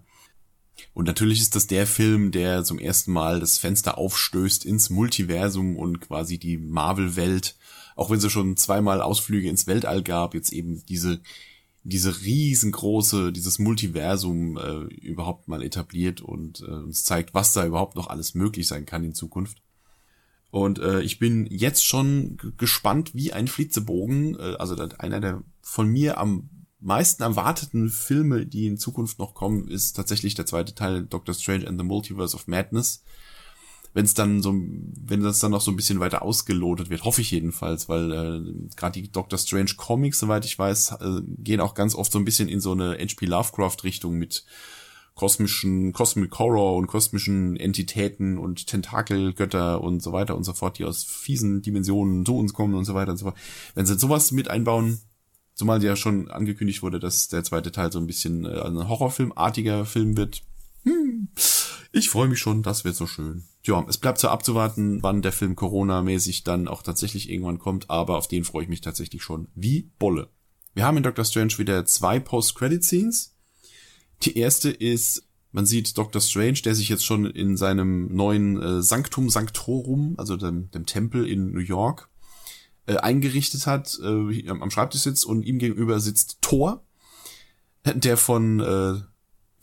Und 0.93 1.07
natürlich 1.07 1.41
ist 1.41 1.57
das 1.57 1.67
der 1.67 1.87
Film, 1.87 2.31
der 2.31 2.65
zum 2.65 2.79
ersten 2.79 3.13
Mal 3.13 3.41
das 3.41 3.59
Fenster 3.59 3.99
aufstößt 3.99 4.65
ins 4.65 4.91
Multiversum 4.91 5.77
und 5.77 6.01
quasi 6.01 6.39
die 6.39 6.57
Marvel-Welt, 6.57 7.57
auch 7.97 8.11
wenn 8.11 8.21
sie 8.21 8.31
schon 8.31 8.57
zweimal 8.57 9.01
Ausflüge 9.01 9.49
ins 9.49 9.67
Weltall 9.67 10.03
gab, 10.03 10.35
jetzt 10.35 10.53
eben 10.53 10.85
diese 10.87 11.21
diese 11.85 12.23
riesengroße, 12.23 13.31
dieses 13.31 13.59
Multiversum 13.59 14.57
äh, 14.57 14.95
überhaupt 14.95 15.49
mal 15.49 15.63
etabliert 15.63 16.23
und 16.23 16.63
äh, 16.63 16.71
uns 16.71 17.05
zeigt, 17.05 17.35
was 17.35 17.53
da 17.53 17.67
überhaupt 17.67 17.95
noch 17.95 18.09
alles 18.09 18.35
möglich 18.35 18.67
sein 18.67 18.87
kann 18.87 19.05
in 19.05 19.15
Zukunft. 19.15 19.59
Und 20.51 20.79
äh, 20.79 21.03
ich 21.03 21.19
bin 21.19 21.47
jetzt 21.47 21.85
schon 21.85 22.39
gespannt 22.57 23.15
wie 23.15 23.35
ein 23.35 23.49
Flitzebogen, 23.49 24.35
äh, 24.37 24.57
also 24.59 24.77
einer 24.99 25.21
der 25.21 25.43
von 25.61 25.89
mir 25.89 26.17
am 26.17 26.49
meisten 26.85 27.23
erwarteten 27.23 27.91
Filme, 27.91 28.47
die 28.47 28.67
in 28.67 28.79
Zukunft 28.79 29.19
noch 29.19 29.35
kommen, 29.35 29.69
ist 29.69 29.95
tatsächlich 29.95 30.35
der 30.35 30.47
zweite 30.47 30.75
Teil 30.75 31.05
Doctor 31.05 31.35
Strange 31.35 31.67
and 31.67 31.79
the 31.79 31.87
Multiverse 31.87 32.37
of 32.37 32.47
Madness 32.47 33.03
wenn 33.95 34.05
es 34.05 34.15
dann 34.15 34.43
so, 34.43 34.53
wenn 34.53 35.23
das 35.23 35.39
dann 35.39 35.53
noch 35.53 35.61
so 35.61 35.71
ein 35.71 35.77
bisschen 35.77 36.01
weiter 36.01 36.23
ausgelotet 36.23 36.91
wird, 36.91 37.05
hoffe 37.05 37.21
ich 37.21 37.31
jedenfalls, 37.31 37.89
weil 37.89 38.13
äh, 38.13 38.77
gerade 38.77 39.01
die 39.01 39.11
Doctor 39.11 39.39
Strange 39.39 39.75
Comics, 39.77 40.19
soweit 40.19 40.45
ich 40.45 40.59
weiß, 40.59 40.97
äh, 41.01 41.21
gehen 41.39 41.61
auch 41.61 41.75
ganz 41.75 41.95
oft 41.95 42.11
so 42.11 42.19
ein 42.19 42.25
bisschen 42.25 42.49
in 42.49 42.61
so 42.61 42.73
eine 42.73 42.99
H.P. 42.99 43.27
Lovecraft-Richtung 43.27 44.17
mit 44.17 44.45
kosmischen, 45.15 45.93
Cosmic 45.93 46.37
Horror 46.41 46.75
und 46.75 46.89
kosmischen 46.89 47.57
Entitäten 47.57 48.37
und 48.37 48.67
Tentakelgötter 48.67 49.81
und 49.81 50.03
so 50.03 50.13
weiter 50.13 50.37
und 50.37 50.43
so 50.43 50.53
fort, 50.55 50.79
die 50.79 50.85
aus 50.85 51.05
fiesen 51.05 51.63
Dimensionen 51.63 52.27
zu 52.27 52.37
uns 52.37 52.53
kommen 52.53 52.75
und 52.75 52.85
so 52.85 52.95
weiter 52.95 53.13
und 53.13 53.19
so 53.19 53.27
fort. 53.27 53.37
Wenn 53.77 53.87
sie 53.87 53.97
sowas 53.97 54.33
mit 54.33 54.49
einbauen, 54.51 55.03
zumal 55.55 55.83
ja 55.83 55.97
schon 55.97 56.31
angekündigt 56.31 56.83
wurde, 56.83 57.01
dass 57.01 57.29
der 57.29 57.45
zweite 57.45 57.73
Teil 57.73 57.93
so 57.93 57.99
ein 57.99 58.07
bisschen 58.07 58.45
äh, 58.45 58.61
ein 58.61 58.89
Horrorfilmartiger 58.89 59.85
Film 59.85 60.17
wird, 60.17 60.43
hm, 60.85 61.29
ich 61.93 62.11
freue 62.11 62.29
mich 62.29 62.41
schon, 62.41 62.63
das 62.63 62.85
wird 62.85 62.97
so 62.97 63.07
schön. 63.07 63.45
Tja, 63.63 63.85
es 63.89 63.99
bleibt 63.99 64.19
so 64.19 64.29
abzuwarten, 64.29 65.03
wann 65.03 65.23
der 65.23 65.33
Film 65.33 65.55
Corona-mäßig 65.55 66.45
dann 66.45 66.69
auch 66.69 66.83
tatsächlich 66.83 67.31
irgendwann 67.31 67.59
kommt, 67.59 67.89
aber 67.89 68.19
auf 68.19 68.29
den 68.29 68.45
freue 68.45 68.65
ich 68.65 68.69
mich 68.69 68.81
tatsächlich 68.81 69.23
schon 69.23 69.49
wie 69.55 69.93
Bolle. 69.99 70.29
Wir 70.75 70.85
haben 70.85 70.97
in 70.97 71.05
Doctor 71.05 71.25
Strange 71.25 71.57
wieder 71.59 71.87
zwei 71.87 72.19
Post-Credit-Scenes. 72.19 73.37
Die 74.23 74.37
erste 74.37 74.71
ist, 74.71 75.29
man 75.53 75.67
sieht 75.67 75.97
Doctor 75.97 76.21
Strange, 76.21 76.61
der 76.65 76.75
sich 76.75 76.89
jetzt 76.89 77.07
schon 77.07 77.27
in 77.27 77.57
seinem 77.57 78.13
neuen 78.13 78.61
äh, 78.61 78.83
Sanctum 78.83 79.31
Sanctorum, 79.31 80.15
also 80.19 80.37
dem, 80.37 80.71
dem 80.73 80.85
Tempel 80.85 81.29
in 81.29 81.53
New 81.53 81.61
York, 81.61 82.11
äh, 82.87 82.97
eingerichtet 82.97 83.67
hat, 83.67 83.99
äh, 84.03 84.49
am 84.49 84.71
Schreibtisch 84.71 85.03
sitzt 85.03 85.25
und 85.27 85.43
ihm 85.43 85.59
gegenüber 85.59 86.01
sitzt 86.01 86.39
Thor, 86.41 86.85
der 87.85 88.17
von 88.17 88.61
äh, 88.61 89.01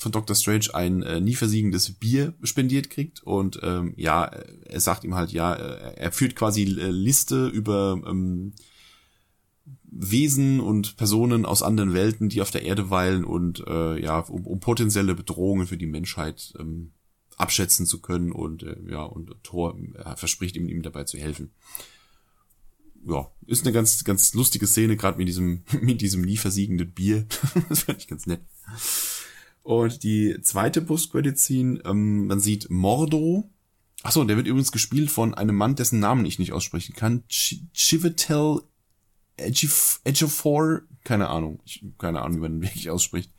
von 0.02 0.12
Dr. 0.12 0.36
Strange 0.36 0.74
ein 0.74 1.04
äh, 1.04 1.22
nie 1.22 1.36
versiegendes 1.36 1.94
Bier 1.94 2.34
spendiert 2.42 2.90
kriegt 2.90 3.22
und 3.22 3.60
ähm, 3.62 3.94
ja, 3.98 4.24
er 4.24 4.80
sagt 4.80 5.04
ihm 5.04 5.14
halt, 5.14 5.32
ja, 5.32 5.54
äh, 5.54 5.96
er 5.96 6.12
führt 6.12 6.36
quasi 6.36 6.64
äh, 6.64 6.90
Liste 6.90 7.48
über 7.48 8.02
ähm, 8.08 8.54
Wesen 9.84 10.60
und 10.60 10.98
Personen 10.98 11.46
aus 11.46 11.62
anderen 11.62 11.94
Welten, 11.94 12.30
die 12.30 12.42
auf 12.42 12.50
der 12.50 12.64
Erde 12.64 12.90
weilen 12.90 13.24
und 13.24 13.64
äh, 13.68 14.02
ja, 14.02 14.20
um, 14.20 14.48
um 14.48 14.60
potenzielle 14.60 15.14
Bedrohungen 15.14 15.68
für 15.68 15.78
die 15.78 15.86
Menschheit 15.86 16.54
ähm, 16.58 16.94
abschätzen 17.38 17.86
zu 17.86 18.02
können 18.02 18.32
und 18.32 18.64
äh, 18.64 18.78
ja, 18.90 19.04
und 19.04 19.36
Thor 19.44 19.78
äh, 19.96 20.16
verspricht 20.16 20.56
ihm, 20.56 20.68
ihm 20.68 20.82
dabei 20.82 21.04
zu 21.04 21.20
helfen. 21.20 21.52
Ja, 23.08 23.32
ist 23.48 23.66
eine 23.66 23.74
ganz, 23.74 24.04
ganz 24.04 24.34
lustige 24.34 24.68
Szene, 24.68 24.96
gerade 24.96 25.18
mit 25.18 25.28
diesem, 25.28 25.64
mit 25.82 26.02
diesem 26.02 26.22
nie 26.22 26.38
versiegenden 26.38 26.92
Bier. 26.92 27.26
das 27.70 27.82
fand 27.82 28.00
ich 28.00 28.08
ganz 28.08 28.28
nett. 28.28 28.42
Und 29.64 30.04
die 30.04 30.38
zweite 30.42 30.82
Post-Credit-Scene, 30.82 31.82
ähm, 31.86 32.28
man 32.28 32.40
sieht 32.40 32.70
Mordo. 32.70 33.50
Achso, 34.04 34.24
der 34.24 34.38
wird 34.38 34.48
übrigens 34.48 34.72
gespielt 34.72 35.12
von 35.12 35.36
einem 35.36 35.56
Mann, 35.56 35.76
dessen 35.76 36.00
Namen 36.00 36.26
ich 36.26 36.40
nicht 36.40 36.54
aussprechen 36.54 36.96
kann. 36.96 37.24
Ch 37.28 37.62
Chivetel 37.74 38.62
Edgefor, 39.38 40.82
keine 41.04 41.30
Ahnung, 41.30 41.60
ich, 41.66 41.84
keine 41.98 42.22
Ahnung, 42.22 42.38
wie 42.38 42.42
man 42.42 42.52
den 42.54 42.62
wirklich 42.62 42.90
ausspricht. 42.90 43.32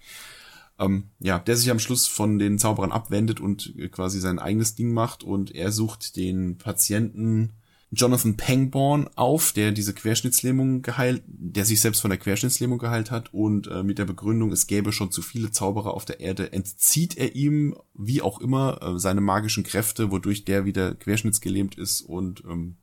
Ähm, 0.78 1.10
ja, 1.20 1.38
der 1.38 1.56
sich 1.56 1.70
am 1.70 1.78
Schluss 1.78 2.06
von 2.06 2.38
den 2.38 2.58
Zauberern 2.58 2.92
abwendet 2.92 3.40
und 3.40 3.74
quasi 3.92 4.20
sein 4.20 4.38
eigenes 4.38 4.74
Ding 4.74 4.92
macht 4.92 5.22
und 5.22 5.54
er 5.54 5.70
sucht 5.70 6.16
den 6.16 6.58
Patienten 6.58 7.50
Jonathan 7.94 8.38
Pangborn 8.38 9.08
auf, 9.16 9.52
der 9.52 9.70
diese 9.70 9.92
Querschnittslähmung 9.92 10.80
geheilt, 10.80 11.22
der 11.26 11.66
sich 11.66 11.82
selbst 11.82 12.00
von 12.00 12.10
der 12.10 12.18
Querschnittslähmung 12.18 12.78
geheilt 12.78 13.10
hat 13.10 13.34
und 13.34 13.66
äh, 13.66 13.82
mit 13.82 13.98
der 13.98 14.06
Begründung, 14.06 14.50
es 14.50 14.66
gäbe 14.66 14.92
schon 14.92 15.12
zu 15.12 15.20
viele 15.20 15.50
Zauberer 15.50 15.92
auf 15.92 16.06
der 16.06 16.20
Erde, 16.20 16.54
entzieht 16.54 17.18
er 17.18 17.36
ihm, 17.36 17.76
wie 17.92 18.22
auch 18.22 18.40
immer, 18.40 18.80
äh, 18.80 18.98
seine 18.98 19.20
magischen 19.20 19.62
Kräfte, 19.62 20.10
wodurch 20.10 20.46
der 20.46 20.64
wieder 20.64 20.94
querschnittsgelähmt 20.94 21.76
ist 21.76 22.00
und 22.00 22.42
ähm, 22.48 22.76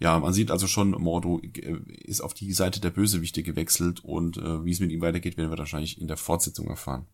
ja, 0.00 0.18
man 0.18 0.34
sieht 0.34 0.50
also 0.50 0.66
schon, 0.66 0.90
Mordo 0.90 1.40
äh, 1.40 1.78
ist 2.04 2.20
auf 2.20 2.34
die 2.34 2.52
Seite 2.52 2.80
der 2.80 2.90
Bösewichte 2.90 3.42
gewechselt 3.42 4.04
und 4.04 4.36
äh, 4.36 4.66
wie 4.66 4.72
es 4.72 4.80
mit 4.80 4.92
ihm 4.92 5.00
weitergeht, 5.00 5.38
werden 5.38 5.50
wir 5.50 5.58
wahrscheinlich 5.58 5.98
in 5.98 6.08
der 6.08 6.18
Fortsetzung 6.18 6.68
erfahren. 6.68 7.06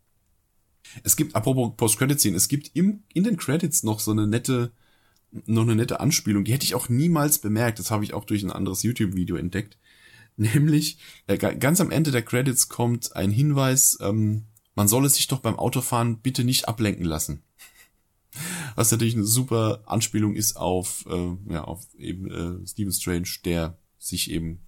Es 1.05 1.15
gibt, 1.15 1.37
apropos 1.37 1.77
Post-Credit-Scene, 1.77 2.37
es 2.37 2.49
gibt 2.49 2.73
im, 2.75 3.05
in 3.15 3.23
den 3.23 3.37
Credits 3.37 3.85
noch 3.85 4.01
so 4.01 4.11
eine 4.11 4.27
nette 4.27 4.73
noch 5.33 5.63
eine 5.63 5.77
nette 5.77 6.01
Anspielung, 6.01 6.45
die 6.45 6.53
hätte 6.53 6.65
ich 6.65 6.75
auch 6.75 6.89
niemals 6.89 7.39
bemerkt. 7.39 7.79
Das 7.79 7.91
habe 7.91 8.05
ich 8.05 8.15
auch 8.15 8.25
durch 8.25 8.43
ein 8.43 8.53
anderes 8.53 8.83
YouTube-Video 8.83 9.37
entdeckt. 9.37 9.79
Nämlich, 10.37 10.99
äh, 11.27 11.37
ganz 11.37 11.81
am 11.81 11.91
Ende 11.91 12.11
der 12.11 12.23
Credits 12.23 12.69
kommt 12.69 13.15
ein 13.15 13.31
Hinweis, 13.31 13.99
ähm, 14.01 14.45
man 14.75 14.89
soll 14.89 15.05
es 15.05 15.17
sich 15.17 15.29
doch 15.29 15.41
beim 15.41 15.59
Autofahren 15.59 16.21
bitte 16.21 16.45
nicht 16.45 16.69
ablenken 16.69 17.05
lassen. 17.05 17.43
Was 18.77 18.91
natürlich 18.91 19.15
eine 19.15 19.25
super 19.25 19.83
Anspielung 19.87 20.35
ist 20.35 20.57
auf, 20.57 21.05
äh, 21.11 21.53
ja, 21.53 21.65
auf 21.65 21.87
eben 21.99 22.31
äh, 22.31 22.67
Stephen 22.67 22.93
Strange, 22.93 23.29
der 23.45 23.77
sich 23.99 24.31
eben 24.31 24.61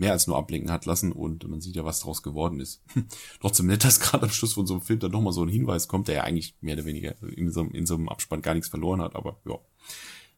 mehr 0.00 0.12
als 0.12 0.26
nur 0.26 0.38
ablenken 0.38 0.72
hat 0.72 0.86
lassen 0.86 1.12
und 1.12 1.46
man 1.46 1.60
sieht 1.60 1.76
ja, 1.76 1.84
was 1.84 2.00
daraus 2.00 2.22
geworden 2.22 2.58
ist. 2.58 2.82
Trotzdem 3.40 3.66
nett, 3.66 3.84
dass 3.84 4.00
gerade 4.00 4.24
am 4.24 4.30
Schluss 4.30 4.54
von 4.54 4.66
so 4.66 4.74
einem 4.74 4.82
Film 4.82 4.98
dann 4.98 5.12
nochmal 5.12 5.34
so 5.34 5.42
ein 5.42 5.48
Hinweis 5.48 5.88
kommt, 5.88 6.08
der 6.08 6.14
ja 6.16 6.24
eigentlich 6.24 6.54
mehr 6.62 6.74
oder 6.74 6.86
weniger 6.86 7.14
in 7.22 7.52
so, 7.52 7.64
in 7.64 7.84
so 7.84 7.94
einem 7.94 8.08
Abspann 8.08 8.40
gar 8.40 8.54
nichts 8.54 8.68
verloren 8.68 9.02
hat, 9.02 9.14
aber 9.14 9.38
ja, 9.46 9.58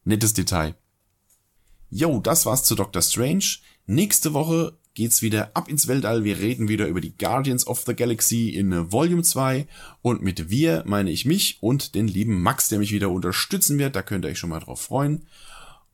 nettes 0.05 0.35
Detail. 0.35 0.75
Jo, 1.91 2.19
das 2.19 2.45
war's 2.45 2.65
zu 2.65 2.75
Doctor 2.75 3.03
Strange. 3.03 3.45
Nächste 3.87 4.35
Woche 4.35 4.77
geht's 4.95 5.23
wieder 5.23 5.53
ab 5.55 5.69
ins 5.69 5.87
Weltall. 5.87 6.25
Wir 6.25 6.39
reden 6.39 6.69
wieder 6.69 6.89
über 6.89 7.01
die 7.01 7.17
Guardians 7.17 7.67
of 7.67 7.85
the 7.87 7.95
Galaxy 7.95 8.49
in 8.49 8.91
Volume 8.91 9.23
2. 9.23 9.67
Und 10.01 10.23
mit 10.23 10.51
wir 10.51 10.83
meine 10.87 11.11
ich 11.11 11.25
mich 11.25 11.59
und 11.61 11.95
den 11.95 12.09
lieben 12.09 12.43
Max, 12.43 12.69
der 12.69 12.81
mich 12.81 12.93
wieder 12.93 13.11
unterstützen 13.11 13.79
wird. 13.79 13.95
Da 13.95 14.03
könnt 14.03 14.25
ihr 14.25 14.31
euch 14.31 14.39
schon 14.39 14.51
mal 14.51 14.61
drauf 14.61 14.81
freuen. 14.81 15.27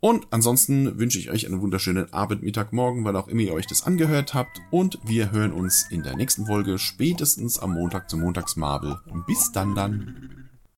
Und 0.00 0.28
ansonsten 0.30 0.98
wünsche 0.98 1.18
ich 1.18 1.30
euch 1.30 1.46
einen 1.46 1.60
wunderschönen 1.60 2.12
Abend, 2.12 2.42
Mittag, 2.42 2.72
Morgen, 2.72 3.04
weil 3.04 3.16
auch 3.16 3.26
immer 3.26 3.42
ihr 3.42 3.52
euch 3.52 3.66
das 3.66 3.82
angehört 3.82 4.32
habt. 4.32 4.60
Und 4.70 4.98
wir 5.04 5.32
hören 5.32 5.52
uns 5.52 5.86
in 5.90 6.04
der 6.04 6.16
nächsten 6.16 6.46
Folge 6.46 6.78
spätestens 6.78 7.58
am 7.58 7.74
Montag 7.74 8.08
zum 8.08 8.20
Montagsmarvel. 8.20 8.98
Bis 9.26 9.50
dann 9.50 9.74
dann. 9.74 10.47